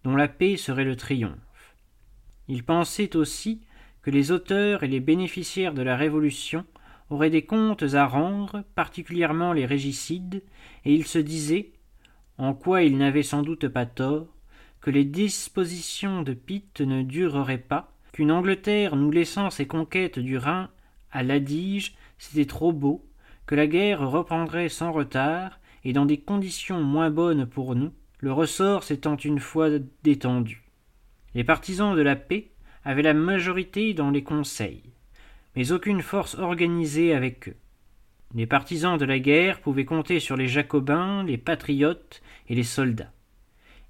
dont 0.03 0.15
la 0.15 0.28
paix 0.28 0.57
serait 0.57 0.84
le 0.84 0.95
triomphe. 0.95 1.76
Il 2.47 2.63
pensait 2.63 3.15
aussi 3.15 3.61
que 4.01 4.11
les 4.11 4.32
auteurs 4.32 4.84
et 4.84 4.88
les 4.88 4.99
bénéficiaires 4.99 5.74
de 5.74 5.82
la 5.82 5.95
Révolution 5.95 6.65
auraient 7.09 7.30
des 7.30 7.45
comptes 7.45 7.93
à 7.93 8.05
rendre, 8.05 8.63
particulièrement 8.76 9.53
les 9.53 9.65
régicides, 9.65 10.43
et 10.86 10.93
il 10.93 11.05
se 11.05 11.19
disait, 11.19 11.72
en 12.38 12.53
quoi 12.53 12.84
il 12.84 12.97
n'avait 12.97 13.24
sans 13.24 13.43
doute 13.43 13.67
pas 13.67 13.86
tort, 13.86 14.28
que 14.82 14.89
les 14.89 15.05
dispositions 15.05 16.24
de 16.24 16.34
Pitt 16.34 16.82
ne 16.82 17.03
dureraient 17.03 17.57
pas, 17.57 17.91
qu'une 18.12 18.32
Angleterre 18.32 18.95
nous 18.95 19.12
laissant 19.12 19.49
ses 19.49 19.68
conquêtes 19.68 20.20
du 20.20 20.38
Rhin 20.38 20.70
à 21.12 21.24
l'Adige, 21.24 21.95
c'était 22.18 22.45
trop 22.45 22.72
beau, 22.72 23.05
que 23.45 23.55
la 23.55 23.68
guerre 23.68 24.09
reprendrait 24.09 24.70
sans 24.70 24.91
retard, 24.91 25.59
et 25.84 25.93
dans 25.93 26.05
des 26.05 26.20
conditions 26.20 26.82
moins 26.82 27.09
bonnes 27.09 27.45
pour 27.45 27.76
nous, 27.76 27.91
le 28.20 28.32
ressort 28.32 28.84
s'étant 28.84 29.18
une 29.18 29.39
fois 29.39 29.70
détendu. 30.03 30.64
Les 31.34 31.43
partisans 31.43 31.95
de 31.95 32.01
la 32.01 32.16
paix 32.16 32.51
avaient 32.86 33.01
la 33.01 33.14
majorité 33.14 33.93
dans 33.93 34.12
les 34.12 34.24
conseils, 34.24 34.84
mais 35.55 35.72
aucune 35.72 36.01
force 36.01 36.36
organisée 36.36 37.14
avec 37.14 37.49
eux. 37.49 37.55
Les 38.34 38.45
partisans 38.45 38.97
de 38.97 39.05
la 39.05 39.20
guerre 39.20 39.59
pouvaient 39.59 39.86
compter 39.86 40.20
sur 40.20 40.38
les 40.38 40.47
Jacobins, 40.47 41.24
les 41.24 41.38
patriotes 41.38 42.22
et 42.47 42.55
les 42.55 42.64
soldats. 42.64 43.12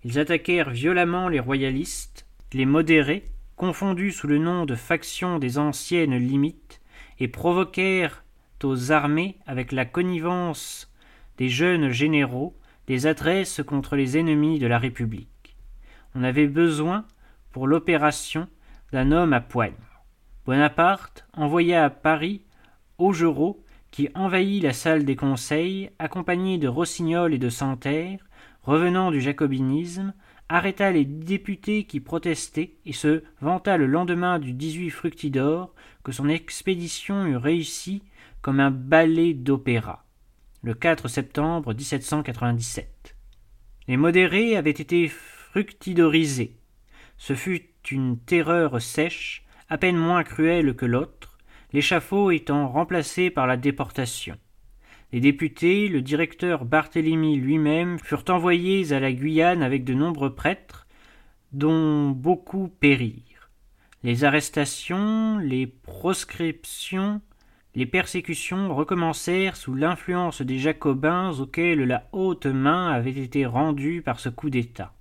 Ils 0.03 0.17
attaquèrent 0.17 0.71
violemment 0.71 1.27
les 1.27 1.39
royalistes, 1.39 2.25
les 2.53 2.65
modérés, 2.65 3.29
confondus 3.61 4.11
sous 4.11 4.25
le 4.25 4.39
nom 4.39 4.65
de 4.65 4.73
factions 4.73 5.37
des 5.37 5.59
anciennes 5.59 6.17
limites, 6.17 6.81
et 7.19 7.27
provoquèrent 7.27 8.23
aux 8.63 8.91
armées, 8.91 9.37
avec 9.45 9.71
la 9.71 9.85
connivence 9.85 10.91
des 11.37 11.47
jeunes 11.47 11.91
généraux, 11.91 12.57
des 12.87 13.05
adresses 13.05 13.61
contre 13.63 13.95
les 13.95 14.17
ennemis 14.17 14.57
de 14.57 14.65
la 14.65 14.79
République. 14.79 15.55
On 16.15 16.23
avait 16.23 16.47
besoin, 16.47 17.05
pour 17.51 17.67
l'opération, 17.67 18.47
d'un 18.93 19.11
homme 19.11 19.31
à 19.31 19.41
poigne. 19.41 19.73
Bonaparte 20.47 21.27
envoya 21.33 21.85
à 21.85 21.91
Paris 21.91 22.41
Augereau, 22.97 23.63
qui 23.91 24.09
envahit 24.15 24.63
la 24.63 24.73
salle 24.73 25.05
des 25.05 25.15
conseils, 25.15 25.91
accompagné 25.99 26.57
de 26.57 26.67
Rossignol 26.67 27.31
et 27.31 27.37
de 27.37 27.49
Santerre, 27.49 28.25
revenant 28.63 29.11
du 29.11 29.21
jacobinisme, 29.21 30.15
arrêta 30.51 30.91
les 30.91 31.05
députés 31.05 31.85
qui 31.85 32.01
protestaient 32.01 32.73
et 32.85 32.91
se 32.91 33.23
vanta 33.39 33.77
le 33.77 33.87
lendemain 33.87 34.37
du 34.37 34.51
18 34.51 34.89
Fructidor 34.89 35.73
que 36.03 36.11
son 36.11 36.27
expédition 36.27 37.25
eut 37.25 37.37
réussi 37.37 38.03
comme 38.41 38.59
un 38.59 38.71
ballet 38.71 39.33
d'opéra, 39.33 40.03
le 40.61 40.73
4 40.73 41.07
septembre 41.07 41.73
1797. 41.73 43.15
Les 43.87 43.97
modérés 43.97 44.57
avaient 44.57 44.71
été 44.71 45.07
fructidorisés. 45.07 46.57
Ce 47.17 47.33
fut 47.33 47.69
une 47.89 48.19
terreur 48.19 48.81
sèche, 48.81 49.45
à 49.69 49.77
peine 49.77 49.97
moins 49.97 50.23
cruelle 50.23 50.75
que 50.75 50.85
l'autre, 50.85 51.37
l'échafaud 51.71 52.31
étant 52.31 52.67
remplacé 52.67 53.29
par 53.29 53.47
la 53.47 53.55
déportation. 53.55 54.37
Les 55.13 55.19
députés, 55.19 55.89
le 55.89 56.01
directeur 56.01 56.63
Barthélemy 56.63 57.35
lui-même 57.35 57.99
furent 57.99 58.23
envoyés 58.29 58.93
à 58.93 58.99
la 58.99 59.11
Guyane 59.11 59.61
avec 59.61 59.83
de 59.83 59.93
nombreux 59.93 60.33
prêtres, 60.33 60.87
dont 61.51 62.11
beaucoup 62.11 62.69
périrent. 62.79 63.49
Les 64.03 64.23
arrestations, 64.23 65.37
les 65.37 65.67
proscriptions, 65.67 67.21
les 67.75 67.85
persécutions 67.85 68.73
recommencèrent 68.73 69.55
sous 69.55 69.75
l'influence 69.75 70.41
des 70.41 70.59
Jacobins 70.59 71.31
auxquels 71.39 71.83
la 71.83 72.07
haute 72.13 72.45
main 72.45 72.89
avait 72.89 73.11
été 73.11 73.45
rendue 73.45 74.01
par 74.01 74.19
ce 74.19 74.29
coup 74.29 74.49
d'État. 74.49 74.93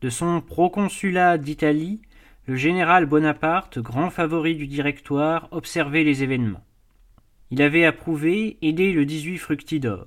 De 0.00 0.10
son 0.10 0.40
proconsulat 0.40 1.38
d'Italie, 1.38 2.02
le 2.46 2.56
général 2.56 3.06
Bonaparte, 3.06 3.78
grand 3.78 4.10
favori 4.10 4.54
du 4.54 4.66
Directoire, 4.66 5.48
observait 5.50 6.04
les 6.04 6.22
événements. 6.22 6.64
Il 7.52 7.62
avait 7.62 7.84
approuvé, 7.84 8.58
aidé 8.62 8.92
le 8.92 9.04
18 9.04 9.38
Fructidor. 9.38 10.06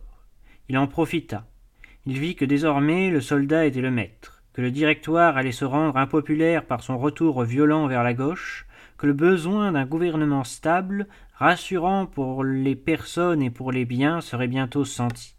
Il 0.70 0.78
en 0.78 0.88
profita. 0.88 1.46
Il 2.06 2.18
vit 2.18 2.36
que 2.36 2.46
désormais 2.46 3.10
le 3.10 3.20
soldat 3.20 3.66
était 3.66 3.82
le 3.82 3.92
maître, 3.92 4.44
que 4.54 4.62
le 4.62 4.72
Directoire 4.72 5.36
allait 5.36 5.52
se 5.52 5.66
rendre 5.66 5.98
impopulaire 5.98 6.64
par 6.66 6.82
son 6.82 6.98
retour 6.98 7.44
violent 7.44 7.88
vers 7.88 8.02
la 8.02 8.14
gauche, 8.14 8.66
que 8.98 9.08
le 9.08 9.14
besoin 9.14 9.74
d'un 9.74 9.86
gouvernement 9.86 10.46
stable, 10.46 11.08
rassurant 11.34 12.06
pour 12.06 12.46
les 12.46 12.78
personnes 12.78 13.42
et 13.42 13.50
pour 13.50 13.74
les 13.74 13.84
biens, 13.84 14.22
serait 14.22 14.48
bientôt 14.48 14.86
senti. 14.86 15.36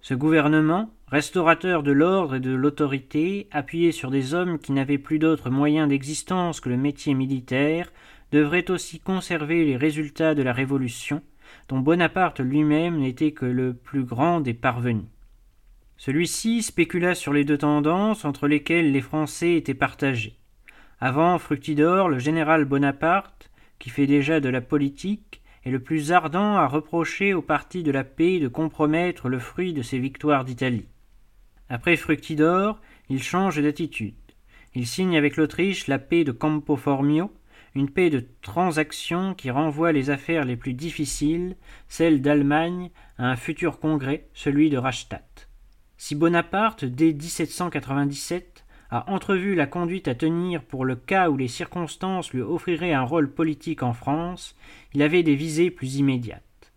Ce 0.00 0.14
gouvernement, 0.14 0.90
restaurateur 1.06 1.84
de 1.84 1.92
l'ordre 1.92 2.36
et 2.36 2.40
de 2.40 2.50
l'autorité, 2.50 3.46
appuyé 3.52 3.92
sur 3.92 4.10
des 4.10 4.34
hommes 4.34 4.58
qui 4.58 4.72
n'avaient 4.72 4.98
plus 4.98 5.20
d'autre 5.20 5.50
moyen 5.50 5.86
d'existence 5.86 6.60
que 6.60 6.68
le 6.68 6.76
métier 6.76 7.14
militaire, 7.14 7.92
devrait 8.32 8.70
aussi 8.70 9.00
conserver 9.00 9.64
les 9.64 9.76
résultats 9.76 10.34
de 10.34 10.42
la 10.42 10.52
Révolution, 10.52 11.22
dont 11.68 11.78
Bonaparte 11.78 12.40
lui-même 12.40 12.98
n'était 12.98 13.32
que 13.32 13.46
le 13.46 13.74
plus 13.74 14.04
grand 14.04 14.40
des 14.40 14.54
parvenus. 14.54 15.06
Celui-ci 15.96 16.62
spécula 16.62 17.14
sur 17.14 17.32
les 17.32 17.44
deux 17.44 17.58
tendances 17.58 18.24
entre 18.24 18.46
lesquelles 18.46 18.92
les 18.92 19.00
Français 19.00 19.54
étaient 19.54 19.74
partagés. 19.74 20.36
Avant 21.00 21.38
Fructidor, 21.38 22.08
le 22.08 22.18
général 22.18 22.64
Bonaparte, 22.64 23.50
qui 23.78 23.90
fait 23.90 24.06
déjà 24.06 24.40
de 24.40 24.48
la 24.48 24.60
politique, 24.60 25.42
est 25.64 25.70
le 25.70 25.80
plus 25.80 26.12
ardent 26.12 26.56
à 26.56 26.66
reprocher 26.66 27.34
au 27.34 27.42
parti 27.42 27.82
de 27.82 27.90
la 27.90 28.04
paix 28.04 28.38
de 28.38 28.48
compromettre 28.48 29.28
le 29.28 29.38
fruit 29.38 29.72
de 29.72 29.82
ses 29.82 29.98
victoires 29.98 30.44
d'Italie. 30.44 30.86
Après 31.68 31.96
Fructidor, 31.96 32.80
il 33.10 33.22
change 33.22 33.60
d'attitude. 33.60 34.14
Il 34.74 34.86
signe 34.86 35.16
avec 35.16 35.36
l'Autriche 35.36 35.86
la 35.86 35.98
paix 35.98 36.24
de 36.24 36.32
Campo 36.32 36.76
Formio, 36.76 37.32
une 37.74 37.90
paix 37.90 38.10
de 38.10 38.26
transaction 38.42 39.34
qui 39.34 39.50
renvoie 39.50 39.92
les 39.92 40.10
affaires 40.10 40.44
les 40.44 40.56
plus 40.56 40.74
difficiles, 40.74 41.56
celles 41.88 42.22
d'Allemagne, 42.22 42.90
à 43.18 43.30
un 43.30 43.36
futur 43.36 43.78
congrès, 43.78 44.28
celui 44.34 44.70
de 44.70 44.78
Rastatt. 44.78 45.48
Si 45.96 46.14
Bonaparte, 46.14 46.84
dès 46.84 47.12
1797, 47.12 48.64
a 48.90 49.10
entrevu 49.12 49.54
la 49.54 49.66
conduite 49.66 50.08
à 50.08 50.14
tenir 50.14 50.62
pour 50.62 50.84
le 50.84 50.96
cas 50.96 51.28
où 51.28 51.36
les 51.36 51.48
circonstances 51.48 52.32
lui 52.32 52.40
offriraient 52.40 52.94
un 52.94 53.02
rôle 53.02 53.30
politique 53.30 53.82
en 53.82 53.92
France, 53.92 54.56
il 54.94 55.02
avait 55.02 55.22
des 55.22 55.34
visées 55.34 55.70
plus 55.70 55.96
immédiates. 55.96 56.72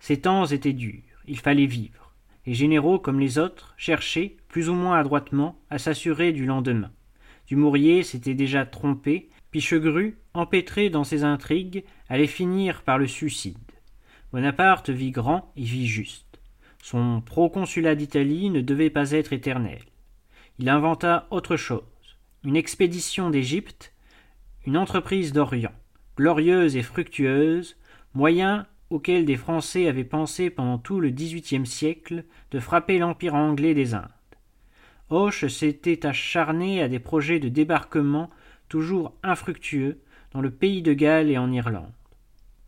Ces 0.00 0.20
temps 0.20 0.46
étaient 0.46 0.72
durs, 0.72 1.02
il 1.26 1.38
fallait 1.38 1.66
vivre. 1.66 2.12
Les 2.46 2.54
généraux, 2.54 2.98
comme 2.98 3.20
les 3.20 3.38
autres, 3.38 3.74
cherchaient, 3.76 4.36
plus 4.48 4.68
ou 4.68 4.74
moins 4.74 4.98
adroitement, 4.98 5.58
à 5.70 5.78
s'assurer 5.78 6.32
du 6.32 6.46
lendemain. 6.46 6.90
Dumouriez 7.46 8.02
s'était 8.02 8.34
déjà 8.34 8.66
trompé, 8.66 9.28
Pichegru, 9.50 10.18
empêtré 10.34 10.90
dans 10.90 11.04
ses 11.04 11.24
intrigues, 11.24 11.84
allait 12.08 12.26
finir 12.26 12.82
par 12.82 12.98
le 12.98 13.06
suicide. 13.06 13.58
Bonaparte 14.32 14.90
vit 14.90 15.10
grand 15.10 15.52
et 15.56 15.64
vit 15.64 15.86
juste. 15.86 16.40
Son 16.82 17.20
proconsulat 17.20 17.94
d'Italie 17.94 18.50
ne 18.50 18.60
devait 18.60 18.90
pas 18.90 19.10
être 19.10 19.32
éternel 19.32 19.80
il 20.60 20.68
inventa 20.68 21.26
autre 21.30 21.56
chose, 21.56 21.82
une 22.44 22.54
expédition 22.54 23.30
d'Égypte, 23.30 23.94
une 24.66 24.76
entreprise 24.76 25.32
d'Orient, 25.32 25.72
glorieuse 26.18 26.76
et 26.76 26.82
fructueuse, 26.82 27.78
moyen 28.12 28.66
auquel 28.90 29.24
des 29.24 29.38
Français 29.38 29.88
avaient 29.88 30.04
pensé 30.04 30.50
pendant 30.50 30.76
tout 30.76 31.00
le 31.00 31.08
XVIIIe 31.08 31.66
siècle 31.66 32.24
de 32.50 32.60
frapper 32.60 32.98
l'empire 32.98 33.34
anglais 33.34 33.72
des 33.72 33.94
Indes. 33.94 34.10
Hoche 35.08 35.46
s'était 35.46 36.04
acharné 36.04 36.82
à 36.82 36.88
des 36.88 36.98
projets 36.98 37.40
de 37.40 37.48
débarquement 37.48 38.28
toujours 38.70 39.12
infructueux 39.22 40.00
dans 40.32 40.40
le 40.40 40.50
pays 40.50 40.80
de 40.80 40.94
Galles 40.94 41.28
et 41.28 41.36
en 41.36 41.52
Irlande. 41.52 41.92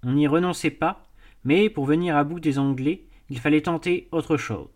On 0.02 0.12
n'y 0.12 0.26
renonçait 0.26 0.70
pas, 0.70 1.08
mais 1.44 1.70
pour 1.70 1.86
venir 1.86 2.16
à 2.16 2.24
bout 2.24 2.40
des 2.40 2.58
Anglais, 2.58 3.04
il 3.30 3.38
fallait 3.38 3.62
tenter 3.62 4.08
autre 4.12 4.36
chose. 4.36 4.68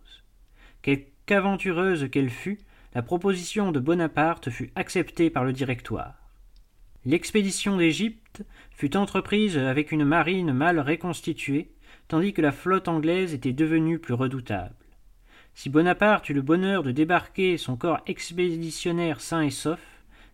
Quelque 0.81 1.31
aventureuse 1.31 2.09
qu'elle 2.09 2.31
fût, 2.31 2.59
la 2.95 3.01
proposition 3.01 3.71
de 3.71 3.79
Bonaparte 3.79 4.49
fut 4.49 4.71
acceptée 4.75 5.29
par 5.29 5.43
le 5.43 5.53
Directoire. 5.53 6.15
L'expédition 7.05 7.77
d'Égypte 7.77 8.43
fut 8.71 8.97
entreprise 8.97 9.57
avec 9.57 9.91
une 9.91 10.05
marine 10.05 10.53
mal 10.53 10.79
reconstituée, 10.79 11.69
tandis 12.07 12.33
que 12.33 12.41
la 12.41 12.53
flotte 12.53 12.87
anglaise 12.87 13.33
était 13.33 13.53
devenue 13.53 13.99
plus 13.99 14.13
redoutable. 14.13 14.75
Si 15.53 15.69
Bonaparte 15.69 16.29
eut 16.29 16.33
le 16.33 16.41
bonheur 16.41 16.83
de 16.83 16.91
débarquer 16.91 17.57
son 17.57 17.75
corps 17.75 17.99
expéditionnaire 18.07 19.19
sain 19.19 19.41
et 19.41 19.49
sauf, 19.49 19.79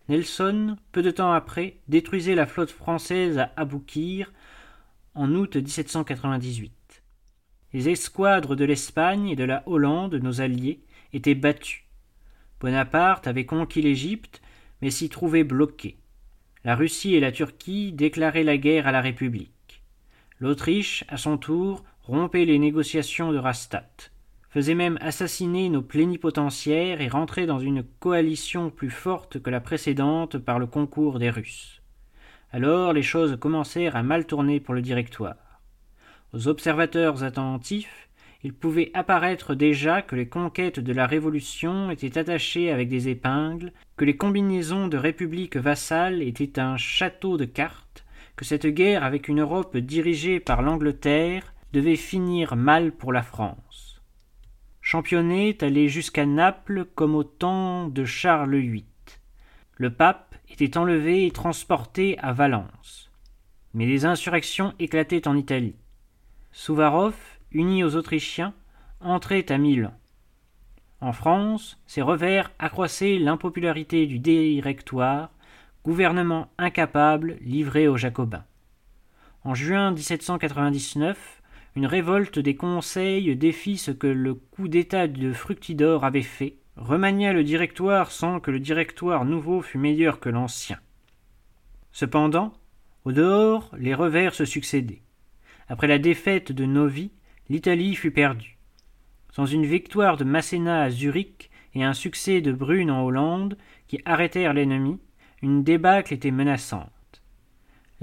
Nelson, 0.08 0.76
peu 0.92 1.02
de 1.02 1.10
temps 1.10 1.32
après, 1.32 1.78
détruisait 1.88 2.34
la 2.34 2.46
flotte 2.46 2.70
française 2.70 3.38
à 3.38 3.52
Aboukir 3.56 4.32
en 5.14 5.34
août 5.34 5.56
1798. 5.56 7.02
Les 7.72 7.88
escadres 7.88 8.54
de 8.54 8.64
l'Espagne 8.64 9.28
et 9.30 9.36
de 9.36 9.44
la 9.44 9.62
Hollande, 9.66 10.14
nos 10.16 10.40
alliés, 10.42 10.80
étaient 11.12 11.34
battus. 11.34 11.84
Bonaparte 12.60 13.26
avait 13.26 13.46
conquis 13.46 13.82
l'Égypte, 13.82 14.42
mais 14.82 14.90
s'y 14.90 15.08
trouvait 15.08 15.44
bloqué. 15.44 15.96
La 16.64 16.76
Russie 16.76 17.14
et 17.14 17.20
la 17.20 17.32
Turquie 17.32 17.92
déclaraient 17.92 18.44
la 18.44 18.58
guerre 18.58 18.86
à 18.86 18.92
la 18.92 19.00
République. 19.00 19.82
L'Autriche, 20.38 21.04
à 21.08 21.16
son 21.16 21.38
tour, 21.38 21.82
rompait 22.02 22.44
les 22.44 22.58
négociations 22.58 23.32
de 23.32 23.38
Rastatt, 23.38 24.12
faisait 24.54 24.76
même 24.76 24.98
assassiner 25.00 25.68
nos 25.68 25.82
plénipotentiaires 25.82 27.00
et 27.00 27.08
rentrait 27.08 27.44
dans 27.44 27.58
une 27.58 27.82
coalition 27.82 28.70
plus 28.70 28.88
forte 28.88 29.42
que 29.42 29.50
la 29.50 29.58
précédente 29.60 30.38
par 30.38 30.60
le 30.60 30.68
concours 30.68 31.18
des 31.18 31.28
Russes. 31.28 31.82
Alors 32.52 32.92
les 32.92 33.02
choses 33.02 33.36
commencèrent 33.40 33.96
à 33.96 34.04
mal 34.04 34.26
tourner 34.26 34.60
pour 34.60 34.74
le 34.74 34.80
Directoire. 34.80 35.60
Aux 36.32 36.46
observateurs 36.46 37.24
attentifs, 37.24 38.08
il 38.44 38.52
pouvait 38.52 38.92
apparaître 38.94 39.56
déjà 39.56 40.02
que 40.02 40.14
les 40.14 40.28
conquêtes 40.28 40.78
de 40.78 40.92
la 40.92 41.08
Révolution 41.08 41.90
étaient 41.90 42.16
attachées 42.16 42.70
avec 42.70 42.88
des 42.88 43.08
épingles, 43.08 43.72
que 43.96 44.04
les 44.04 44.16
combinaisons 44.16 44.86
de 44.86 44.96
républiques 44.96 45.56
vassales 45.56 46.22
étaient 46.22 46.60
un 46.60 46.76
château 46.76 47.36
de 47.38 47.44
cartes, 47.44 48.04
que 48.36 48.44
cette 48.44 48.68
guerre 48.68 49.02
avec 49.02 49.26
une 49.26 49.40
Europe 49.40 49.76
dirigée 49.76 50.38
par 50.38 50.62
l'Angleterre 50.62 51.54
devait 51.72 51.96
finir 51.96 52.54
mal 52.54 52.92
pour 52.92 53.12
la 53.12 53.22
France. 53.22 53.73
Championnet 54.86 55.64
allait 55.64 55.88
jusqu'à 55.88 56.26
Naples 56.26 56.84
comme 56.94 57.14
au 57.14 57.24
temps 57.24 57.88
de 57.88 58.04
Charles 58.04 58.54
VIII. 58.54 58.84
Le 59.78 59.88
pape 59.88 60.34
était 60.50 60.76
enlevé 60.76 61.24
et 61.24 61.30
transporté 61.30 62.18
à 62.18 62.34
Valence. 62.34 63.10
Mais 63.72 63.86
des 63.86 64.04
insurrections 64.04 64.74
éclataient 64.78 65.26
en 65.26 65.38
Italie. 65.38 65.74
Souvarov, 66.52 67.14
uni 67.50 67.82
aux 67.82 67.96
Autrichiens, 67.96 68.52
entrait 69.00 69.50
à 69.50 69.56
Milan. 69.56 69.94
En 71.00 71.12
France, 71.12 71.80
ces 71.86 72.02
revers 72.02 72.52
accroissaient 72.58 73.16
l'impopularité 73.16 74.04
du 74.06 74.18
Directoire, 74.18 75.30
gouvernement 75.82 76.48
incapable 76.58 77.38
livré 77.40 77.88
aux 77.88 77.96
Jacobins. 77.96 78.44
En 79.44 79.54
juin 79.54 79.92
1799, 79.92 81.40
une 81.76 81.86
révolte 81.86 82.38
des 82.38 82.54
conseils 82.54 83.34
défit 83.36 83.78
ce 83.78 83.90
que 83.90 84.06
le 84.06 84.34
coup 84.34 84.68
d'État 84.68 85.08
de 85.08 85.32
Fructidor 85.32 86.04
avait 86.04 86.22
fait, 86.22 86.58
remania 86.76 87.32
le 87.32 87.42
directoire 87.42 88.12
sans 88.12 88.38
que 88.38 88.52
le 88.52 88.60
directoire 88.60 89.24
nouveau 89.24 89.60
fût 89.60 89.78
meilleur 89.78 90.20
que 90.20 90.28
l'ancien. 90.28 90.78
Cependant, 91.90 92.52
au 93.04 93.12
dehors, 93.12 93.70
les 93.76 93.94
revers 93.94 94.34
se 94.34 94.44
succédaient. 94.44 95.02
Après 95.68 95.88
la 95.88 95.98
défaite 95.98 96.52
de 96.52 96.64
Novi, 96.64 97.10
l'Italie 97.48 97.96
fut 97.96 98.12
perdue. 98.12 98.56
Sans 99.32 99.46
une 99.46 99.66
victoire 99.66 100.16
de 100.16 100.24
Masséna 100.24 100.82
à 100.82 100.90
Zurich 100.90 101.50
et 101.74 101.82
un 101.82 101.92
succès 101.92 102.40
de 102.40 102.52
Brune 102.52 102.90
en 102.90 103.04
Hollande, 103.04 103.58
qui 103.88 104.00
arrêtèrent 104.04 104.54
l'ennemi, 104.54 105.00
une 105.42 105.64
débâcle 105.64 106.14
était 106.14 106.30
menaçante. 106.30 106.93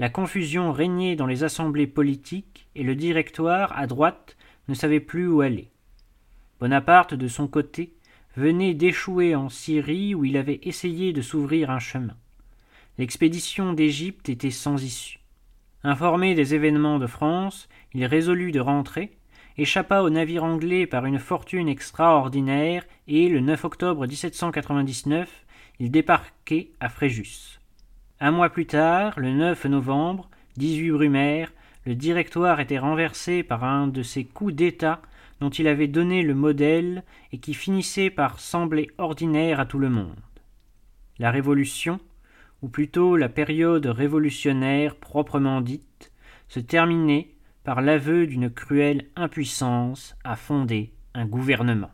La 0.02 0.08
confusion 0.08 0.72
régnait 0.72 1.14
dans 1.14 1.28
les 1.28 1.44
assemblées 1.44 1.86
politiques 1.86 2.66
et 2.74 2.82
le 2.82 2.96
directoire, 2.96 3.72
à 3.78 3.86
droite, 3.86 4.36
ne 4.66 4.74
savait 4.74 4.98
plus 4.98 5.28
où 5.28 5.42
aller. 5.42 5.70
Bonaparte, 6.58 7.14
de 7.14 7.28
son 7.28 7.46
côté, 7.46 7.92
venait 8.36 8.74
d'échouer 8.74 9.36
en 9.36 9.48
Syrie 9.48 10.16
où 10.16 10.24
il 10.24 10.36
avait 10.36 10.58
essayé 10.64 11.12
de 11.12 11.22
s'ouvrir 11.22 11.70
un 11.70 11.78
chemin. 11.78 12.16
L'expédition 12.98 13.74
d'Égypte 13.74 14.28
était 14.28 14.50
sans 14.50 14.82
issue. 14.82 15.20
Informé 15.84 16.34
des 16.34 16.56
événements 16.56 16.98
de 16.98 17.06
France, 17.06 17.68
il 17.94 18.04
résolut 18.04 18.50
de 18.50 18.58
rentrer, 18.58 19.12
échappa 19.56 20.00
au 20.00 20.10
navire 20.10 20.42
anglais 20.42 20.88
par 20.88 21.06
une 21.06 21.20
fortune 21.20 21.68
extraordinaire 21.68 22.84
et, 23.06 23.28
le 23.28 23.38
9 23.38 23.64
octobre 23.64 24.08
1799, 24.08 25.44
il 25.78 25.92
débarquait 25.92 26.72
à 26.80 26.88
Fréjus. 26.88 27.61
Un 28.24 28.30
mois 28.30 28.50
plus 28.50 28.66
tard, 28.66 29.18
le 29.18 29.32
9 29.32 29.64
novembre, 29.64 30.30
18 30.56 30.92
Brumaire, 30.92 31.52
le 31.84 31.96
directoire 31.96 32.60
était 32.60 32.78
renversé 32.78 33.42
par 33.42 33.64
un 33.64 33.88
de 33.88 34.04
ces 34.04 34.24
coups 34.24 34.54
d'État 34.54 35.02
dont 35.40 35.50
il 35.50 35.66
avait 35.66 35.88
donné 35.88 36.22
le 36.22 36.36
modèle 36.36 37.02
et 37.32 37.38
qui 37.38 37.52
finissait 37.52 38.10
par 38.10 38.38
sembler 38.38 38.92
ordinaire 38.96 39.58
à 39.58 39.66
tout 39.66 39.80
le 39.80 39.88
monde. 39.88 40.20
La 41.18 41.32
Révolution, 41.32 41.98
ou 42.62 42.68
plutôt 42.68 43.16
la 43.16 43.28
période 43.28 43.86
révolutionnaire 43.86 44.94
proprement 44.94 45.60
dite, 45.60 46.12
se 46.46 46.60
terminait 46.60 47.34
par 47.64 47.80
l'aveu 47.82 48.28
d'une 48.28 48.50
cruelle 48.50 49.08
impuissance 49.16 50.14
à 50.22 50.36
fonder 50.36 50.92
un 51.14 51.26
gouvernement. 51.26 51.90